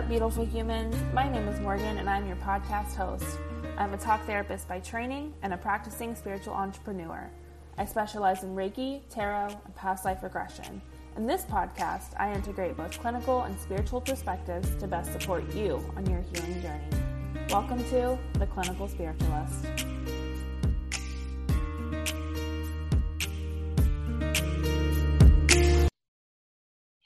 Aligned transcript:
up, 0.00 0.08
beautiful 0.08 0.46
humans? 0.46 0.96
My 1.12 1.28
name 1.28 1.46
is 1.46 1.60
Morgan, 1.60 1.98
and 1.98 2.08
I'm 2.08 2.26
your 2.26 2.36
podcast 2.36 2.94
host. 2.94 3.38
I'm 3.76 3.92
a 3.92 3.98
talk 3.98 4.24
therapist 4.24 4.66
by 4.66 4.80
training 4.80 5.34
and 5.42 5.52
a 5.52 5.58
practicing 5.58 6.14
spiritual 6.14 6.54
entrepreneur. 6.54 7.30
I 7.76 7.84
specialize 7.84 8.42
in 8.42 8.56
Reiki, 8.56 9.02
tarot, 9.10 9.48
and 9.62 9.76
past 9.76 10.06
life 10.06 10.22
regression. 10.22 10.80
In 11.18 11.26
this 11.26 11.44
podcast, 11.44 12.18
I 12.18 12.32
integrate 12.32 12.78
both 12.78 12.98
clinical 12.98 13.42
and 13.42 13.60
spiritual 13.60 14.00
perspectives 14.00 14.74
to 14.76 14.86
best 14.86 15.12
support 15.12 15.44
you 15.54 15.84
on 15.94 16.06
your 16.06 16.22
healing 16.32 16.62
journey. 16.62 17.44
Welcome 17.50 17.84
to 17.90 18.18
The 18.38 18.46
Clinical 18.46 18.88
Spiritualist. 18.88 19.66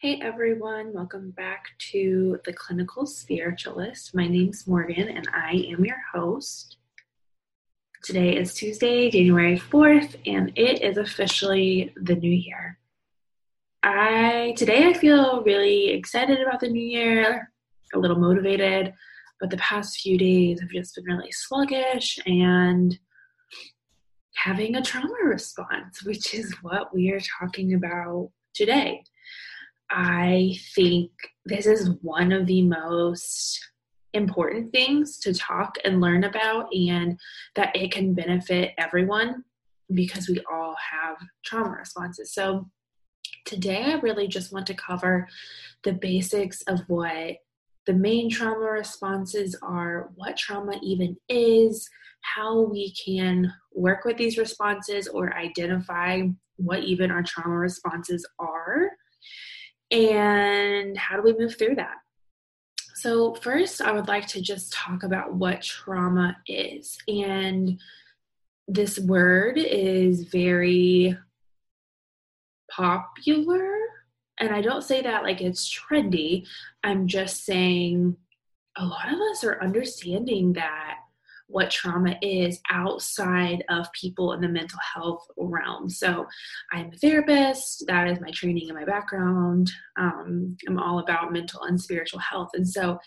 Hey 0.04 0.20
everyone, 0.20 0.92
welcome 0.92 1.30
back 1.30 1.68
to 1.92 2.38
The 2.44 2.52
Clinical 2.52 3.06
Spiritualist. 3.06 4.14
My 4.14 4.26
name's 4.26 4.66
Morgan 4.66 5.08
and 5.08 5.26
I 5.32 5.52
am 5.70 5.82
your 5.82 5.96
host. 6.12 6.76
Today 8.02 8.36
is 8.36 8.52
Tuesday, 8.52 9.10
January 9.10 9.58
4th, 9.58 10.16
and 10.26 10.52
it 10.56 10.82
is 10.82 10.98
officially 10.98 11.94
the 11.96 12.16
new 12.16 12.30
year. 12.30 12.78
I 13.82 14.52
today 14.58 14.88
I 14.88 14.92
feel 14.92 15.42
really 15.42 15.92
excited 15.92 16.38
about 16.38 16.60
the 16.60 16.68
new 16.68 16.84
year, 16.84 17.50
a 17.94 17.98
little 17.98 18.18
motivated, 18.18 18.92
but 19.40 19.48
the 19.48 19.56
past 19.56 20.00
few 20.00 20.18
days 20.18 20.60
have 20.60 20.68
just 20.68 20.96
been 20.96 21.06
really 21.06 21.32
sluggish 21.32 22.18
and 22.26 22.98
having 24.34 24.76
a 24.76 24.82
trauma 24.82 25.14
response, 25.22 26.02
which 26.04 26.34
is 26.34 26.54
what 26.60 26.94
we 26.94 27.10
are 27.10 27.22
talking 27.40 27.72
about 27.72 28.28
today. 28.52 29.02
I 29.90 30.56
think 30.74 31.10
this 31.44 31.66
is 31.66 31.90
one 32.02 32.32
of 32.32 32.46
the 32.46 32.62
most 32.62 33.60
important 34.12 34.72
things 34.72 35.18
to 35.18 35.34
talk 35.34 35.76
and 35.84 36.00
learn 36.00 36.24
about, 36.24 36.72
and 36.72 37.18
that 37.56 37.74
it 37.76 37.92
can 37.92 38.14
benefit 38.14 38.72
everyone 38.78 39.44
because 39.92 40.28
we 40.28 40.40
all 40.50 40.74
have 40.92 41.16
trauma 41.44 41.70
responses. 41.70 42.32
So, 42.32 42.68
today 43.44 43.82
I 43.92 44.00
really 44.00 44.26
just 44.26 44.52
want 44.52 44.66
to 44.68 44.74
cover 44.74 45.28
the 45.82 45.92
basics 45.92 46.62
of 46.62 46.80
what 46.86 47.36
the 47.86 47.92
main 47.92 48.30
trauma 48.30 48.60
responses 48.60 49.54
are, 49.62 50.10
what 50.14 50.36
trauma 50.36 50.78
even 50.82 51.16
is, 51.28 51.88
how 52.22 52.60
we 52.62 52.94
can 52.94 53.52
work 53.74 54.04
with 54.04 54.16
these 54.16 54.38
responses 54.38 55.08
or 55.08 55.36
identify 55.36 56.22
what 56.56 56.84
even 56.84 57.10
our 57.10 57.22
trauma 57.22 57.56
responses 57.56 58.26
are 58.38 58.90
and 59.94 60.98
how 60.98 61.16
do 61.16 61.22
we 61.22 61.38
move 61.38 61.56
through 61.56 61.76
that? 61.76 61.98
So, 62.94 63.34
first, 63.34 63.80
I 63.80 63.92
would 63.92 64.08
like 64.08 64.26
to 64.28 64.40
just 64.40 64.72
talk 64.72 65.02
about 65.02 65.34
what 65.34 65.62
trauma 65.62 66.36
is. 66.48 66.98
And 67.06 67.78
this 68.66 68.98
word 68.98 69.58
is 69.58 70.24
very 70.24 71.16
popular. 72.70 73.70
And 74.38 74.50
I 74.50 74.62
don't 74.62 74.82
say 74.82 75.02
that 75.02 75.22
like 75.22 75.40
it's 75.40 75.72
trendy. 75.72 76.46
I'm 76.82 77.06
just 77.06 77.44
saying 77.44 78.16
a 78.76 78.84
lot 78.84 79.12
of 79.12 79.20
us 79.30 79.44
are 79.44 79.62
understanding 79.62 80.54
that 80.54 80.96
what 81.46 81.70
trauma 81.70 82.16
is 82.22 82.60
outside 82.70 83.64
of 83.68 83.92
people 83.92 84.32
in 84.32 84.40
the 84.40 84.48
mental 84.48 84.78
health 84.94 85.26
realm. 85.36 85.88
So, 85.88 86.26
I'm 86.72 86.92
a 86.92 86.96
therapist, 86.96 87.84
that 87.86 88.08
is 88.08 88.20
my 88.20 88.30
training 88.30 88.68
and 88.68 88.78
my 88.78 88.84
background. 88.84 89.70
Um, 89.98 90.56
I'm 90.68 90.78
all 90.78 91.00
about 91.00 91.32
mental 91.32 91.62
and 91.62 91.80
spiritual 91.80 92.20
health. 92.20 92.50
And 92.54 92.68
so, 92.68 92.98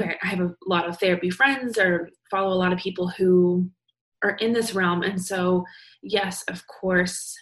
I 0.00 0.16
have 0.26 0.40
a 0.40 0.54
lot 0.66 0.88
of 0.88 0.98
therapy 0.98 1.30
friends 1.30 1.78
or 1.78 2.10
follow 2.30 2.52
a 2.52 2.58
lot 2.58 2.72
of 2.72 2.78
people 2.78 3.08
who 3.08 3.70
are 4.22 4.36
in 4.36 4.52
this 4.52 4.74
realm. 4.74 5.02
And 5.02 5.22
so, 5.22 5.64
yes, 6.02 6.42
of 6.48 6.66
course, 6.66 7.34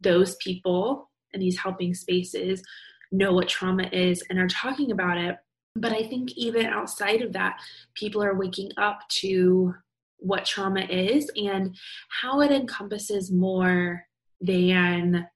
those 0.00 0.36
people 0.36 1.10
in 1.32 1.40
these 1.40 1.58
helping 1.58 1.94
spaces 1.94 2.62
know 3.10 3.32
what 3.32 3.48
trauma 3.48 3.88
is 3.92 4.22
and 4.28 4.38
are 4.38 4.48
talking 4.48 4.92
about 4.92 5.18
it 5.18 5.36
but 5.80 5.92
I 5.92 6.02
think 6.02 6.32
even 6.36 6.66
outside 6.66 7.22
of 7.22 7.32
that, 7.32 7.60
people 7.94 8.22
are 8.22 8.34
waking 8.34 8.72
up 8.76 9.00
to 9.20 9.74
what 10.18 10.44
trauma 10.44 10.80
is 10.80 11.30
and 11.36 11.76
how 12.20 12.40
it 12.40 12.50
encompasses 12.50 13.30
more 13.30 14.04
than 14.40 15.26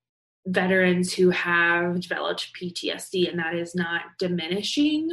veterans 0.46 1.12
who 1.12 1.30
have 1.30 2.00
developed 2.00 2.50
PTSD, 2.60 3.30
and 3.30 3.38
that 3.38 3.54
is 3.54 3.74
not 3.74 4.02
diminishing 4.18 5.10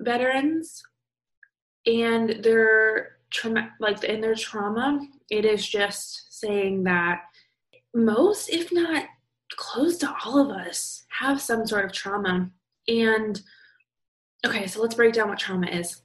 veterans 0.00 0.82
and 1.86 2.42
their 2.42 3.18
trauma, 3.30 3.70
like 3.80 4.02
in 4.04 4.20
their 4.20 4.34
trauma, 4.34 5.00
it 5.30 5.44
is 5.44 5.68
just 5.68 6.38
saying 6.40 6.84
that 6.84 7.22
most, 7.94 8.48
if 8.48 8.72
not 8.72 9.04
close 9.56 9.98
to 9.98 10.14
all 10.24 10.38
of 10.38 10.56
us, 10.56 11.04
have 11.10 11.40
some 11.40 11.66
sort 11.66 11.84
of 11.84 11.92
trauma. 11.92 12.50
And 12.88 13.40
Okay, 14.44 14.66
so 14.66 14.82
let's 14.82 14.94
break 14.94 15.14
down 15.14 15.30
what 15.30 15.38
trauma 15.38 15.66
is 15.68 16.02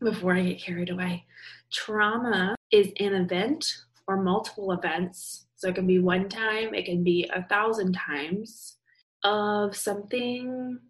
before 0.00 0.34
I 0.34 0.42
get 0.42 0.60
carried 0.60 0.90
away. 0.90 1.24
Trauma 1.72 2.56
is 2.72 2.88
an 2.98 3.14
event 3.14 3.64
or 4.08 4.20
multiple 4.20 4.72
events. 4.72 5.46
So 5.54 5.68
it 5.68 5.76
can 5.76 5.86
be 5.86 6.00
one 6.00 6.28
time, 6.28 6.74
it 6.74 6.86
can 6.86 7.04
be 7.04 7.30
a 7.32 7.44
thousand 7.44 7.92
times 7.92 8.78
of 9.22 9.76
something 9.76 10.80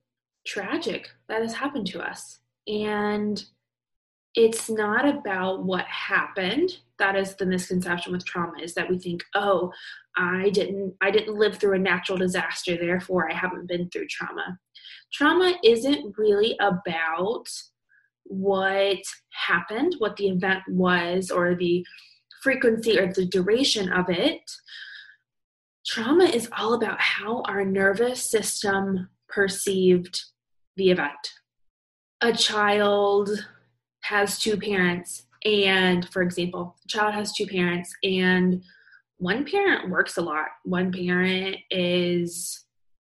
tragic 0.46 1.10
that 1.28 1.42
has 1.42 1.52
happened 1.52 1.88
to 1.88 2.00
us. 2.00 2.38
And 2.66 3.44
it's 4.34 4.70
not 4.70 5.08
about 5.08 5.64
what 5.64 5.84
happened. 5.86 6.70
That 6.98 7.16
is 7.16 7.34
the 7.34 7.46
misconception 7.46 8.12
with 8.12 8.24
trauma 8.24 8.60
is 8.62 8.74
that 8.74 8.88
we 8.88 8.98
think, 8.98 9.24
oh, 9.34 9.72
I 10.16 10.50
didn't 10.50 10.94
I 11.00 11.10
didn't 11.10 11.38
live 11.38 11.56
through 11.56 11.74
a 11.74 11.78
natural 11.78 12.18
disaster, 12.18 12.76
therefore 12.76 13.30
I 13.30 13.34
haven't 13.34 13.68
been 13.68 13.88
through 13.90 14.08
trauma. 14.08 14.58
Trauma 15.12 15.54
isn't 15.64 16.14
really 16.16 16.56
about 16.60 17.46
what 18.24 18.98
happened, 19.32 19.96
what 19.98 20.16
the 20.16 20.28
event 20.28 20.62
was, 20.68 21.30
or 21.30 21.54
the 21.54 21.84
frequency 22.42 22.98
or 22.98 23.12
the 23.12 23.26
duration 23.26 23.90
of 23.92 24.08
it. 24.08 24.42
Trauma 25.86 26.24
is 26.24 26.48
all 26.56 26.74
about 26.74 27.00
how 27.00 27.42
our 27.42 27.64
nervous 27.64 28.22
system 28.22 29.08
perceived 29.28 30.22
the 30.76 30.90
event. 30.90 31.32
A 32.20 32.32
child 32.32 33.30
has 34.02 34.38
two 34.38 34.56
parents, 34.56 35.24
and 35.44 36.08
for 36.08 36.22
example, 36.22 36.76
a 36.84 36.88
child 36.88 37.14
has 37.14 37.32
two 37.32 37.46
parents, 37.46 37.94
and 38.02 38.62
one 39.18 39.44
parent 39.44 39.90
works 39.90 40.16
a 40.16 40.22
lot. 40.22 40.46
One 40.64 40.90
parent 40.92 41.56
is 41.70 42.64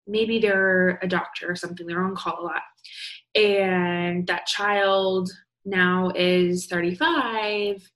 maybe 0.08 0.40
they're 0.40 1.00
a 1.02 1.08
doctor 1.08 1.50
or 1.50 1.56
something, 1.56 1.86
they're 1.86 2.04
on 2.04 2.16
call 2.16 2.42
a 2.42 2.44
lot. 2.44 2.62
And 3.36 4.28
that 4.28 4.48
child 4.48 5.30
now 5.64 6.12
is 6.16 6.66
35 6.66 7.88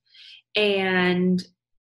and 0.56 1.42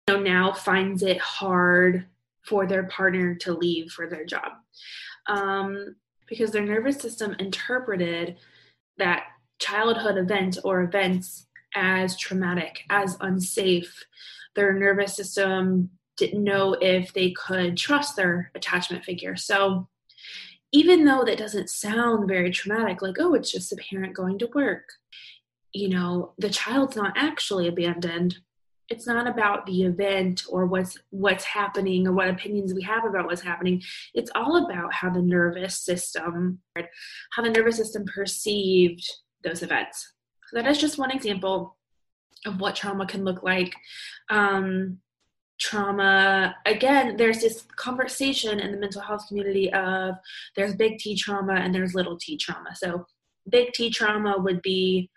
you 0.09 0.15
know, 0.15 0.21
now 0.21 0.53
finds 0.53 1.03
it 1.03 1.19
hard 1.19 2.07
for 2.43 2.67
their 2.67 2.85
partner 2.85 3.35
to 3.35 3.53
leave 3.53 3.91
for 3.91 4.09
their 4.09 4.25
job. 4.25 4.53
Um, 5.27 5.97
because 6.29 6.53
their 6.53 6.65
nervous 6.65 6.99
system 6.99 7.35
interpreted 7.39 8.37
that 8.99 9.25
childhood 9.59 10.19
event 10.19 10.59
or 10.65 10.83
events 10.83 11.47
as 11.75 12.17
traumatic, 12.17 12.81
as 12.91 13.17
unsafe. 13.21 14.05
Their 14.55 14.73
nervous 14.73 15.15
system 15.15 15.91
didn't 16.17 16.43
know 16.43 16.75
if 16.81 17.13
they 17.13 17.33
could 17.33 17.77
trust 17.77 18.17
their 18.17 18.51
attachment 18.55 19.05
figure. 19.05 19.37
So, 19.37 19.89
even 20.73 21.05
though 21.05 21.25
that 21.25 21.39
doesn't 21.39 21.71
sound 21.71 22.29
very 22.29 22.51
traumatic, 22.51 23.01
like, 23.01 23.17
oh, 23.21 23.35
it's 23.35 23.53
just 23.53 23.73
a 23.73 23.77
parent 23.77 24.15
going 24.15 24.39
to 24.39 24.51
work, 24.55 24.85
you 25.73 25.89
know, 25.89 26.33
the 26.39 26.51
child's 26.51 26.97
not 26.97 27.13
actually 27.17 27.69
abandoned. 27.69 28.39
It's 28.89 29.07
not 29.07 29.27
about 29.27 29.67
the 29.67 29.83
event 29.83 30.45
or 30.49 30.67
what's 30.67 30.97
what's 31.11 31.45
happening 31.45 32.07
or 32.07 32.13
what 32.13 32.29
opinions 32.29 32.73
we 32.73 32.83
have 32.83 33.05
about 33.05 33.27
what's 33.27 33.43
happening. 33.43 33.83
It's 34.15 34.31
all 34.35 34.65
about 34.65 34.95
how 34.95 35.11
the 35.11 35.23
nervous 35.23 35.79
system, 35.79 36.61
how 37.33 37.43
the 37.43 37.51
nervous 37.51 37.77
system 37.77 38.05
perceived 38.07 39.05
those 39.47 39.63
events. 39.63 40.13
So 40.49 40.57
that 40.61 40.71
is 40.71 40.79
just 40.79 40.99
one 40.99 41.11
example 41.11 41.77
of 42.45 42.61
what 42.61 42.77
trauma 42.77 43.07
can 43.07 43.25
look 43.25 43.43
like. 43.43 43.75
Um, 44.29 44.99
trauma 45.59 46.55
again 46.67 47.17
there's 47.17 47.41
this 47.41 47.65
conversation 47.77 48.61
in 48.61 48.73
the 48.73 48.79
mental 48.79 49.01
health 49.01 49.27
community 49.27 49.73
of 49.73 50.15
there's 50.55 50.75
big 50.75 50.99
t 50.99 51.17
trauma 51.17 51.55
and 51.55 51.75
there's 51.75 51.95
little 51.95 52.19
t 52.19 52.37
trauma 52.37 52.75
so 52.75 53.07
big 53.49 53.73
t 53.73 53.89
trauma 53.89 54.37
would 54.39 54.61
be 54.61 55.11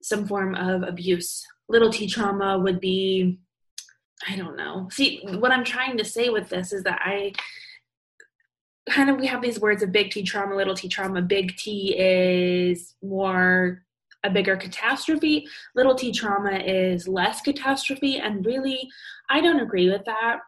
some 0.00 0.26
form 0.26 0.54
of 0.54 0.82
abuse 0.84 1.44
little 1.68 1.90
t 1.90 2.06
trauma 2.06 2.56
would 2.56 2.78
be 2.78 3.40
i 4.28 4.36
don't 4.36 4.56
know 4.56 4.88
see 4.92 5.22
what 5.38 5.50
i'm 5.50 5.64
trying 5.64 5.96
to 5.96 6.04
say 6.04 6.28
with 6.28 6.48
this 6.50 6.72
is 6.72 6.84
that 6.84 7.00
i 7.02 7.32
kind 8.90 9.10
of 9.10 9.18
we 9.18 9.26
have 9.26 9.42
these 9.42 9.60
words 9.60 9.82
of 9.82 9.92
big 9.92 10.10
T 10.10 10.22
trauma, 10.22 10.56
little 10.56 10.74
T 10.74 10.88
trauma. 10.88 11.22
Big 11.22 11.56
T 11.56 11.96
is 11.98 12.94
more 13.02 13.82
a 14.22 14.30
bigger 14.30 14.56
catastrophe. 14.56 15.46
Little 15.74 15.94
T 15.94 16.12
trauma 16.12 16.58
is 16.58 17.08
less 17.08 17.40
catastrophe. 17.40 18.18
And 18.18 18.44
really, 18.44 18.88
I 19.28 19.40
don't 19.40 19.60
agree 19.60 19.88
with 19.88 20.04
that. 20.04 20.40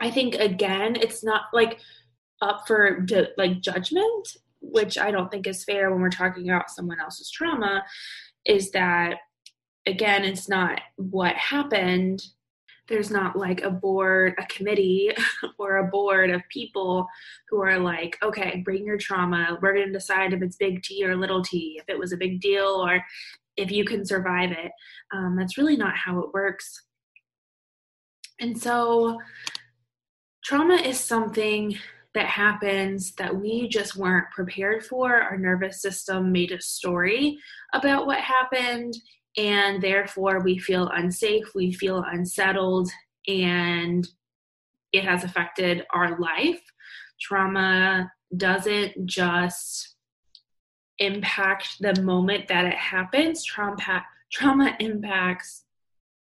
I 0.00 0.10
think 0.10 0.34
again, 0.34 0.96
it's 0.96 1.24
not 1.24 1.42
like 1.52 1.80
up 2.40 2.64
for 2.66 3.06
like 3.36 3.60
judgment, 3.60 4.36
which 4.60 4.98
I 4.98 5.10
don't 5.10 5.30
think 5.30 5.46
is 5.46 5.64
fair 5.64 5.90
when 5.90 6.00
we're 6.00 6.10
talking 6.10 6.48
about 6.48 6.70
someone 6.70 7.00
else's 7.00 7.30
trauma. 7.30 7.84
Is 8.44 8.70
that 8.72 9.16
again, 9.86 10.24
it's 10.24 10.48
not 10.48 10.80
what 10.96 11.34
happened 11.34 12.22
there's 12.92 13.10
not 13.10 13.36
like 13.36 13.62
a 13.62 13.70
board, 13.70 14.34
a 14.38 14.46
committee, 14.46 15.10
or 15.58 15.78
a 15.78 15.88
board 15.88 16.30
of 16.30 16.42
people 16.50 17.08
who 17.48 17.62
are 17.62 17.78
like, 17.78 18.18
okay, 18.22 18.62
bring 18.64 18.84
your 18.84 18.98
trauma. 18.98 19.58
We're 19.62 19.72
going 19.72 19.86
to 19.86 19.92
decide 19.92 20.34
if 20.34 20.42
it's 20.42 20.56
big 20.56 20.82
T 20.82 21.02
or 21.04 21.16
little 21.16 21.42
t, 21.42 21.80
if 21.80 21.88
it 21.88 21.98
was 21.98 22.12
a 22.12 22.18
big 22.18 22.40
deal 22.42 22.66
or 22.86 23.02
if 23.56 23.70
you 23.70 23.86
can 23.86 24.04
survive 24.04 24.52
it. 24.52 24.72
Um, 25.14 25.36
that's 25.36 25.56
really 25.56 25.76
not 25.76 25.96
how 25.96 26.20
it 26.20 26.34
works. 26.34 26.82
And 28.38 28.60
so, 28.60 29.18
trauma 30.44 30.74
is 30.74 31.00
something 31.00 31.78
that 32.14 32.26
happens 32.26 33.14
that 33.14 33.34
we 33.34 33.68
just 33.68 33.96
weren't 33.96 34.30
prepared 34.32 34.84
for. 34.84 35.14
Our 35.14 35.38
nervous 35.38 35.80
system 35.80 36.30
made 36.30 36.52
a 36.52 36.60
story 36.60 37.38
about 37.72 38.06
what 38.06 38.18
happened 38.18 38.94
and 39.36 39.82
therefore 39.82 40.40
we 40.40 40.58
feel 40.58 40.88
unsafe, 40.94 41.54
we 41.54 41.72
feel 41.72 42.04
unsettled, 42.06 42.90
and 43.26 44.06
it 44.92 45.04
has 45.04 45.24
affected 45.24 45.86
our 45.94 46.18
life. 46.18 46.60
Trauma 47.20 48.10
doesn't 48.36 49.06
just 49.06 49.96
impact 50.98 51.76
the 51.80 52.00
moment 52.02 52.48
that 52.48 52.64
it 52.66 52.74
happens, 52.74 53.44
trauma, 53.44 54.04
trauma 54.30 54.76
impacts 54.80 55.64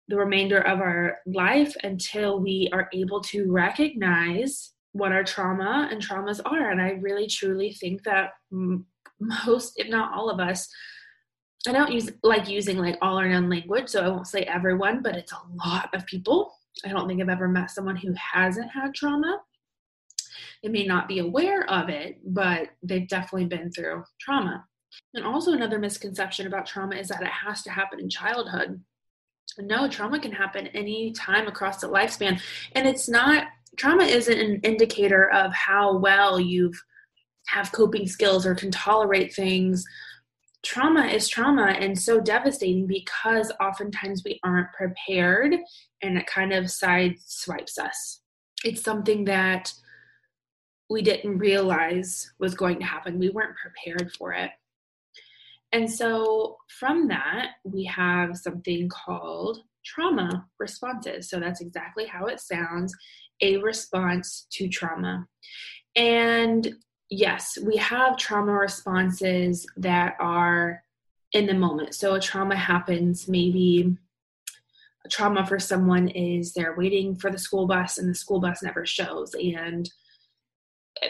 the 0.08 0.16
remainder 0.16 0.60
of 0.60 0.80
our 0.80 1.18
life 1.26 1.76
until 1.84 2.40
we 2.40 2.70
are 2.72 2.90
able 2.94 3.22
to 3.22 3.52
recognize 3.52 4.72
what 4.92 5.12
our 5.12 5.24
trauma 5.24 5.90
and 5.92 6.02
traumas 6.02 6.40
are. 6.46 6.72
And 6.72 6.82
I 6.82 6.92
really 7.02 7.28
truly 7.28 7.74
think 7.74 8.04
that 8.04 8.32
most, 9.20 9.74
if 9.78 9.90
not 9.90 10.14
all 10.14 10.30
of 10.30 10.40
us, 10.40 10.70
I 11.72 11.74
don't 11.74 11.92
use 11.92 12.10
like 12.24 12.48
using 12.48 12.78
like 12.78 12.98
all 13.02 13.20
or 13.20 13.28
none 13.28 13.50
language, 13.50 13.90
so 13.90 14.04
I 14.04 14.10
won't 14.10 14.28
say 14.28 14.42
everyone, 14.42 15.02
but 15.02 15.16
it's 15.16 15.32
a 15.32 15.42
lot 15.66 15.90
of 15.94 16.06
people. 16.06 16.54
I 16.86 16.90
don't 16.90 17.08
think 17.08 17.22
I've 17.22 17.30
ever 17.30 17.48
met 17.48 17.72
someone 17.72 17.96
who 17.96 18.14
hasn't 18.14 18.70
had 18.72 18.94
trauma. 18.94 19.42
They 20.62 20.70
may 20.70 20.86
not 20.86 21.08
be 21.08 21.20
aware 21.20 21.70
of 21.70 21.90
it, 21.90 22.20
but 22.26 22.70
they've 22.84 23.08
definitely 23.08 23.46
been 23.46 23.72
through 23.72 24.04
trauma. 24.20 24.66
And 25.14 25.26
also, 25.26 25.54
another 25.54 25.80
misconception 25.80 26.48
about 26.48 26.66
trauma 26.66 26.96
is 26.96 27.08
that 27.10 27.22
it 27.22 27.28
has 27.28 27.64
to 27.64 27.72
happen 27.72 28.00
in 28.00 28.10
childhood. 28.10 28.82
No, 29.58 29.88
trauma 29.88 30.20
can 30.20 30.32
happen 30.32 30.68
any 30.68 31.12
time 31.12 31.48
across 31.48 31.80
the 31.80 31.88
lifespan. 31.88 32.42
And 32.74 32.88
it's 32.88 33.08
not, 33.08 33.48
trauma 33.78 34.04
isn't 34.04 34.40
an 34.40 34.60
indicator 34.62 35.32
of 35.32 35.54
how 35.54 35.98
well 35.98 36.40
you've 36.40 36.82
have 37.48 37.72
coping 37.72 38.08
skills 38.08 38.46
or 38.46 38.56
can 38.56 38.72
tolerate 38.72 39.34
things 39.34 39.86
trauma 40.66 41.06
is 41.06 41.30
trauma 41.30 41.76
and 41.80 41.98
so 41.98 42.20
devastating 42.20 42.88
because 42.88 43.52
oftentimes 43.62 44.24
we 44.26 44.40
aren't 44.44 44.74
prepared 44.74 45.56
and 46.02 46.18
it 46.18 46.28
kind 46.28 46.52
of 46.52 46.72
side 46.72 47.16
swipes 47.24 47.78
us. 47.78 48.22
It's 48.64 48.82
something 48.82 49.26
that 49.26 49.72
we 50.90 51.02
didn't 51.02 51.38
realize 51.38 52.32
was 52.40 52.56
going 52.56 52.80
to 52.80 52.86
happen. 52.86 53.20
We 53.20 53.30
weren't 53.30 53.56
prepared 53.56 54.12
for 54.18 54.34
it. 54.34 54.52
And 55.72 55.90
so 55.90 56.58
from 56.68 57.08
that, 57.10 57.52
we 57.64 57.86
have 57.86 58.38
something 58.38 58.90
called 58.90 59.60
trauma 59.86 60.48
responses. 60.60 61.30
So 61.30 61.40
that's 61.40 61.62
exactly 61.62 62.06
how 62.06 62.26
it 62.26 62.40
sounds 62.40 62.96
a 63.42 63.58
response 63.58 64.48
to 64.54 64.68
trauma. 64.68 65.28
And 65.96 66.76
yes, 67.10 67.58
we 67.64 67.78
have 67.78 68.18
trauma 68.18 68.52
responses 68.52 69.66
that 69.78 70.16
are 70.20 70.84
in 71.32 71.46
the 71.46 71.54
moment. 71.54 71.96
So 71.96 72.16
a 72.16 72.20
trauma 72.20 72.56
happens, 72.56 73.28
maybe 73.28 73.98
a 75.06 75.10
trauma 75.10 75.46
for 75.46 75.60
someone 75.60 76.08
is 76.10 76.54
they're 76.54 76.76
waiting 76.76 77.16
for 77.16 77.30
the 77.30 77.38
school 77.38 77.68
bus 77.68 77.98
and 77.98 78.10
the 78.10 78.16
school 78.16 78.40
bus 78.40 78.64
never 78.64 78.86
shows 78.86 79.36
and 79.36 79.90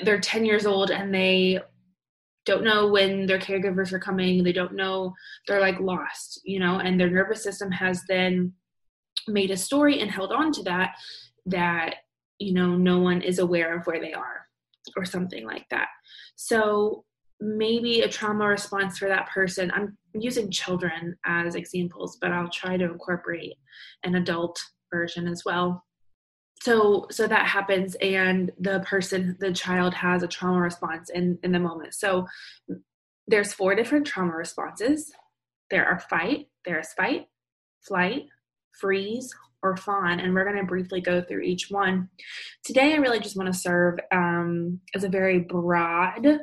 they're 0.03 0.19
10 0.19 0.45
years 0.45 0.65
old 0.65 0.91
and 0.91 1.13
they 1.13 1.59
don't 2.45 2.63
know 2.63 2.87
when 2.87 3.25
their 3.25 3.39
caregivers 3.39 3.93
are 3.93 3.99
coming 3.99 4.43
they 4.43 4.51
don't 4.51 4.73
know 4.73 5.13
they're 5.47 5.61
like 5.61 5.79
lost 5.79 6.41
you 6.43 6.59
know 6.59 6.79
and 6.79 6.99
their 6.99 7.09
nervous 7.09 7.43
system 7.43 7.71
has 7.71 8.03
then 8.07 8.51
made 9.27 9.51
a 9.51 9.57
story 9.57 9.99
and 10.01 10.11
held 10.11 10.31
on 10.31 10.51
to 10.51 10.63
that 10.63 10.95
that 11.45 11.95
you 12.39 12.53
know 12.53 12.75
no 12.75 12.99
one 12.99 13.21
is 13.21 13.39
aware 13.39 13.77
of 13.77 13.85
where 13.85 14.01
they 14.01 14.13
are 14.13 14.44
or 14.95 15.05
something 15.05 15.45
like 15.45 15.65
that. 15.69 15.87
So 16.35 17.03
maybe 17.39 18.01
a 18.01 18.09
trauma 18.09 18.47
response 18.47 18.97
for 18.97 19.07
that 19.07 19.29
person. 19.29 19.71
I'm 19.71 19.97
using 20.13 20.51
children 20.51 21.17
as 21.25 21.55
examples, 21.55 22.17
but 22.21 22.31
I'll 22.31 22.49
try 22.49 22.77
to 22.77 22.85
incorporate 22.85 23.55
an 24.03 24.15
adult 24.15 24.59
version 24.91 25.27
as 25.27 25.43
well. 25.45 25.83
So 26.61 27.07
so 27.11 27.27
that 27.27 27.47
happens 27.47 27.95
and 27.95 28.51
the 28.59 28.79
person 28.79 29.37
the 29.39 29.51
child 29.51 29.93
has 29.93 30.23
a 30.23 30.27
trauma 30.27 30.61
response 30.61 31.09
in 31.09 31.37
in 31.43 31.51
the 31.51 31.59
moment. 31.59 31.93
So 31.93 32.25
there's 33.27 33.53
four 33.53 33.75
different 33.75 34.07
trauma 34.07 34.33
responses. 34.33 35.11
There 35.69 35.85
are 35.85 35.99
fight, 35.99 36.47
there's 36.63 36.93
fight, 36.93 37.25
flight, 37.81 38.23
freeze, 38.79 39.33
or 39.65 39.75
fawn, 39.75 40.19
and 40.19 40.33
we're 40.33 40.45
going 40.45 40.57
to 40.57 40.63
briefly 40.63 41.01
go 41.01 41.21
through 41.21 41.41
each 41.41 41.71
one. 41.71 42.07
Today, 42.63 42.93
I 42.93 42.97
really 42.97 43.19
just 43.19 43.35
want 43.35 43.51
to 43.51 43.59
serve 43.59 43.99
um, 44.11 44.79
as 44.93 45.03
a 45.03 45.09
very 45.09 45.39
broad 45.39 46.39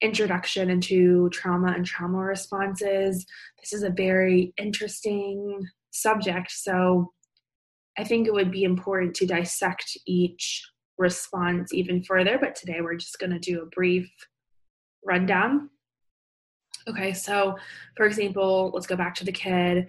introduction 0.00 0.68
into 0.68 1.30
trauma 1.30 1.72
and 1.72 1.86
trauma 1.86 2.18
responses. 2.18 3.24
This 3.60 3.72
is 3.72 3.84
a 3.84 3.90
very 3.90 4.52
interesting 4.58 5.66
subject, 5.92 6.50
so 6.50 7.12
I 7.96 8.04
think 8.04 8.26
it 8.26 8.34
would 8.34 8.50
be 8.50 8.64
important 8.64 9.14
to 9.16 9.26
dissect 9.26 9.96
each 10.06 10.68
response 10.98 11.72
even 11.72 12.02
further, 12.02 12.38
but 12.40 12.56
today 12.56 12.80
we're 12.80 12.96
just 12.96 13.20
going 13.20 13.30
to 13.30 13.38
do 13.38 13.62
a 13.62 13.66
brief 13.66 14.10
rundown. 15.04 15.70
Okay, 16.88 17.12
so 17.12 17.56
for 17.96 18.06
example, 18.06 18.72
let's 18.74 18.86
go 18.86 18.96
back 18.96 19.14
to 19.16 19.24
the 19.24 19.32
kid 19.32 19.86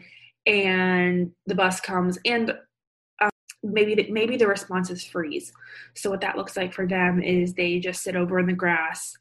and 0.49 1.31
the 1.45 1.53
bus 1.53 1.79
comes 1.79 2.17
and 2.25 2.49
um, 3.21 3.29
maybe 3.61 3.93
the, 3.93 4.11
maybe 4.11 4.35
the 4.35 4.47
response 4.47 4.89
is 4.89 5.03
freeze. 5.03 5.53
So 5.93 6.09
what 6.09 6.21
that 6.21 6.37
looks 6.37 6.57
like 6.57 6.73
for 6.73 6.87
them 6.87 7.21
is 7.21 7.53
they 7.53 7.79
just 7.79 8.01
sit 8.01 8.15
over 8.15 8.39
in 8.39 8.47
the 8.47 8.53
grass 8.53 9.15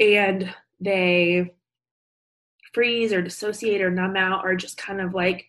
and 0.00 0.52
they 0.80 1.52
freeze 2.72 3.12
or 3.12 3.20
dissociate 3.20 3.82
or 3.82 3.90
numb 3.90 4.16
out 4.16 4.44
or 4.44 4.56
just 4.56 4.78
kind 4.78 5.00
of 5.00 5.12
like 5.12 5.46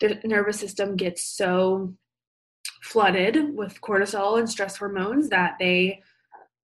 the 0.00 0.20
nervous 0.24 0.60
system 0.60 0.96
gets 0.96 1.22
so 1.22 1.94
flooded 2.82 3.56
with 3.56 3.80
cortisol 3.80 4.38
and 4.38 4.48
stress 4.48 4.76
hormones 4.76 5.30
that 5.30 5.54
they 5.58 6.02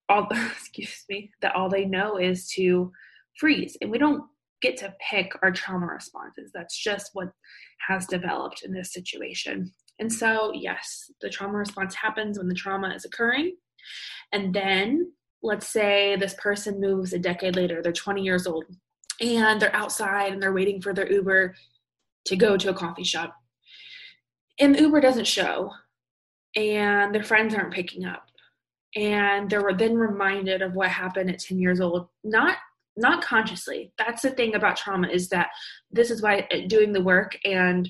all 0.09 0.27
excuse 0.51 1.05
me 1.09 1.31
that 1.41 1.55
all 1.55 1.69
they 1.69 1.85
know 1.85 2.17
is 2.17 2.49
to 2.49 2.91
freeze. 3.37 3.77
And 3.81 3.89
we 3.89 3.97
don't 3.97 4.25
get 4.61 4.77
to 4.77 4.93
pick 5.09 5.31
our 5.41 5.51
trauma 5.51 5.87
responses. 5.87 6.51
That's 6.53 6.77
just 6.77 7.11
what 7.13 7.29
has 7.87 8.05
developed 8.05 8.63
in 8.63 8.73
this 8.73 8.93
situation. 8.93 9.73
And 9.99 10.11
so, 10.11 10.51
yes, 10.53 11.11
the 11.21 11.29
trauma 11.29 11.57
response 11.57 11.95
happens 11.95 12.37
when 12.37 12.47
the 12.47 12.55
trauma 12.55 12.89
is 12.89 13.05
occurring. 13.05 13.55
And 14.31 14.53
then, 14.53 15.11
let's 15.43 15.67
say 15.67 16.15
this 16.15 16.35
person 16.35 16.79
moves 16.79 17.13
a 17.13 17.19
decade 17.19 17.55
later, 17.55 17.81
they're 17.81 17.91
20 17.91 18.21
years 18.21 18.47
old, 18.47 18.65
and 19.19 19.61
they're 19.61 19.75
outside 19.75 20.33
and 20.33 20.41
they're 20.41 20.53
waiting 20.53 20.81
for 20.81 20.93
their 20.93 21.11
Uber 21.11 21.55
to 22.25 22.35
go 22.35 22.57
to 22.57 22.69
a 22.69 22.73
coffee 22.73 23.03
shop. 23.03 23.35
And 24.59 24.75
the 24.75 24.81
Uber 24.81 25.01
doesn't 25.01 25.27
show, 25.27 25.71
and 26.55 27.13
their 27.13 27.23
friends 27.23 27.55
aren't 27.55 27.73
picking 27.73 28.05
up. 28.05 28.25
And 28.95 29.49
they 29.49 29.57
were 29.57 29.73
then 29.73 29.95
reminded 29.95 30.61
of 30.61 30.73
what 30.73 30.89
happened 30.89 31.29
at 31.29 31.39
10 31.39 31.59
years 31.59 31.79
old, 31.79 32.07
not 32.23 32.57
not 32.97 33.23
consciously 33.23 33.91
that's 33.97 34.21
the 34.21 34.31
thing 34.31 34.55
about 34.55 34.75
trauma 34.75 35.07
is 35.07 35.29
that 35.29 35.49
this 35.91 36.11
is 36.11 36.21
why 36.21 36.47
uh, 36.51 36.67
doing 36.67 36.91
the 36.91 37.01
work 37.01 37.37
and 37.45 37.89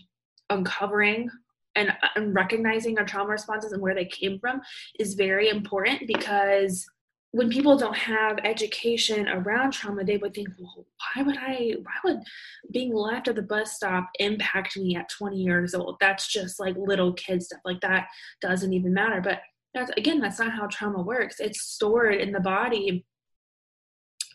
uncovering 0.49 1.29
and, 1.75 1.89
uh, 1.89 2.07
and 2.15 2.35
recognizing 2.35 2.97
our 2.97 3.05
trauma 3.05 3.29
responses 3.29 3.71
and 3.71 3.81
where 3.81 3.95
they 3.95 4.05
came 4.05 4.39
from 4.39 4.61
is 4.99 5.13
very 5.13 5.49
important 5.49 6.01
because 6.05 6.85
when 7.33 7.49
people 7.49 7.77
don't 7.77 7.95
have 7.95 8.39
education 8.43 9.27
around 9.29 9.71
trauma, 9.71 10.03
they 10.03 10.17
would 10.17 10.33
think, 10.33 10.49
well, 10.59 10.85
why 11.15 11.23
would 11.23 11.37
I, 11.37 11.75
why 11.81 11.93
would 12.03 12.19
being 12.71 12.93
left 12.93 13.29
at 13.29 13.35
the 13.35 13.41
bus 13.41 13.73
stop 13.73 14.09
impact 14.19 14.75
me 14.75 14.97
at 14.97 15.09
20 15.09 15.37
years 15.37 15.73
old? 15.73 15.95
That's 16.01 16.27
just 16.27 16.59
like 16.59 16.75
little 16.77 17.13
kid 17.13 17.41
stuff. 17.41 17.61
Like 17.63 17.79
that 17.81 18.07
doesn't 18.41 18.73
even 18.73 18.93
matter. 18.93 19.21
But 19.21 19.39
That's 19.73 19.91
again, 19.95 20.19
that's 20.19 20.39
not 20.39 20.51
how 20.51 20.67
trauma 20.67 21.01
works. 21.01 21.39
It's 21.39 21.61
stored 21.61 22.15
in 22.15 22.33
the 22.33 22.41
body 22.41 23.05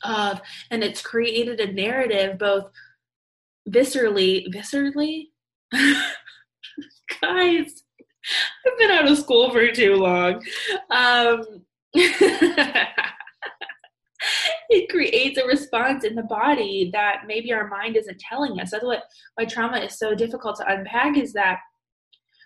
of, 0.07 0.41
and 0.71 0.83
it's 0.85 1.03
created 1.03 1.61
a 1.61 1.73
narrative 1.73 2.39
both 2.39 2.71
viscerally, 3.69 4.47
viscerally. 4.55 5.27
Guys, 7.21 7.83
I've 8.67 8.79
been 8.79 8.91
out 8.91 9.11
of 9.11 9.19
school 9.19 9.51
for 9.51 9.71
too 9.71 9.97
long. 9.97 10.43
Um, 10.91 11.43
it 14.69 14.89
creates 14.91 15.39
a 15.39 15.47
response 15.47 16.05
in 16.05 16.15
the 16.15 16.23
body 16.23 16.91
that 16.93 17.23
maybe 17.27 17.53
our 17.53 17.69
mind 17.69 17.97
isn't 17.97 18.19
telling 18.19 18.61
us. 18.61 18.71
That's 18.71 18.85
what 18.85 19.05
why 19.35 19.45
trauma 19.45 19.79
is 19.79 19.99
so 19.99 20.15
difficult 20.15 20.57
to 20.57 20.73
unpack 20.73 21.17
is 21.17 21.33
that 21.35 21.59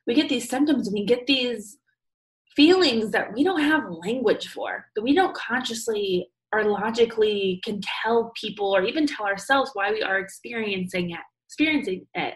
we 0.07 0.15
get 0.15 0.29
these 0.29 0.49
symptoms, 0.49 0.91
we 0.93 1.05
get 1.05 1.27
these 1.27 1.79
feelings 2.57 3.11
that 3.13 3.33
we 3.33 3.45
don't 3.45 3.61
have 3.61 3.91
language 3.91 4.49
for, 4.49 4.87
that 4.95 5.03
we 5.03 5.15
don't 5.15 5.35
consciously 5.35 6.30
or 6.53 6.65
logically 6.65 7.61
can 7.65 7.81
tell 8.03 8.33
people 8.41 8.75
or 8.75 8.83
even 8.83 9.07
tell 9.07 9.27
ourselves 9.27 9.71
why 9.75 9.91
we 9.91 10.03
are 10.03 10.19
experiencing 10.19 11.11
it, 11.11 11.21
experiencing 11.49 12.07
it. 12.15 12.35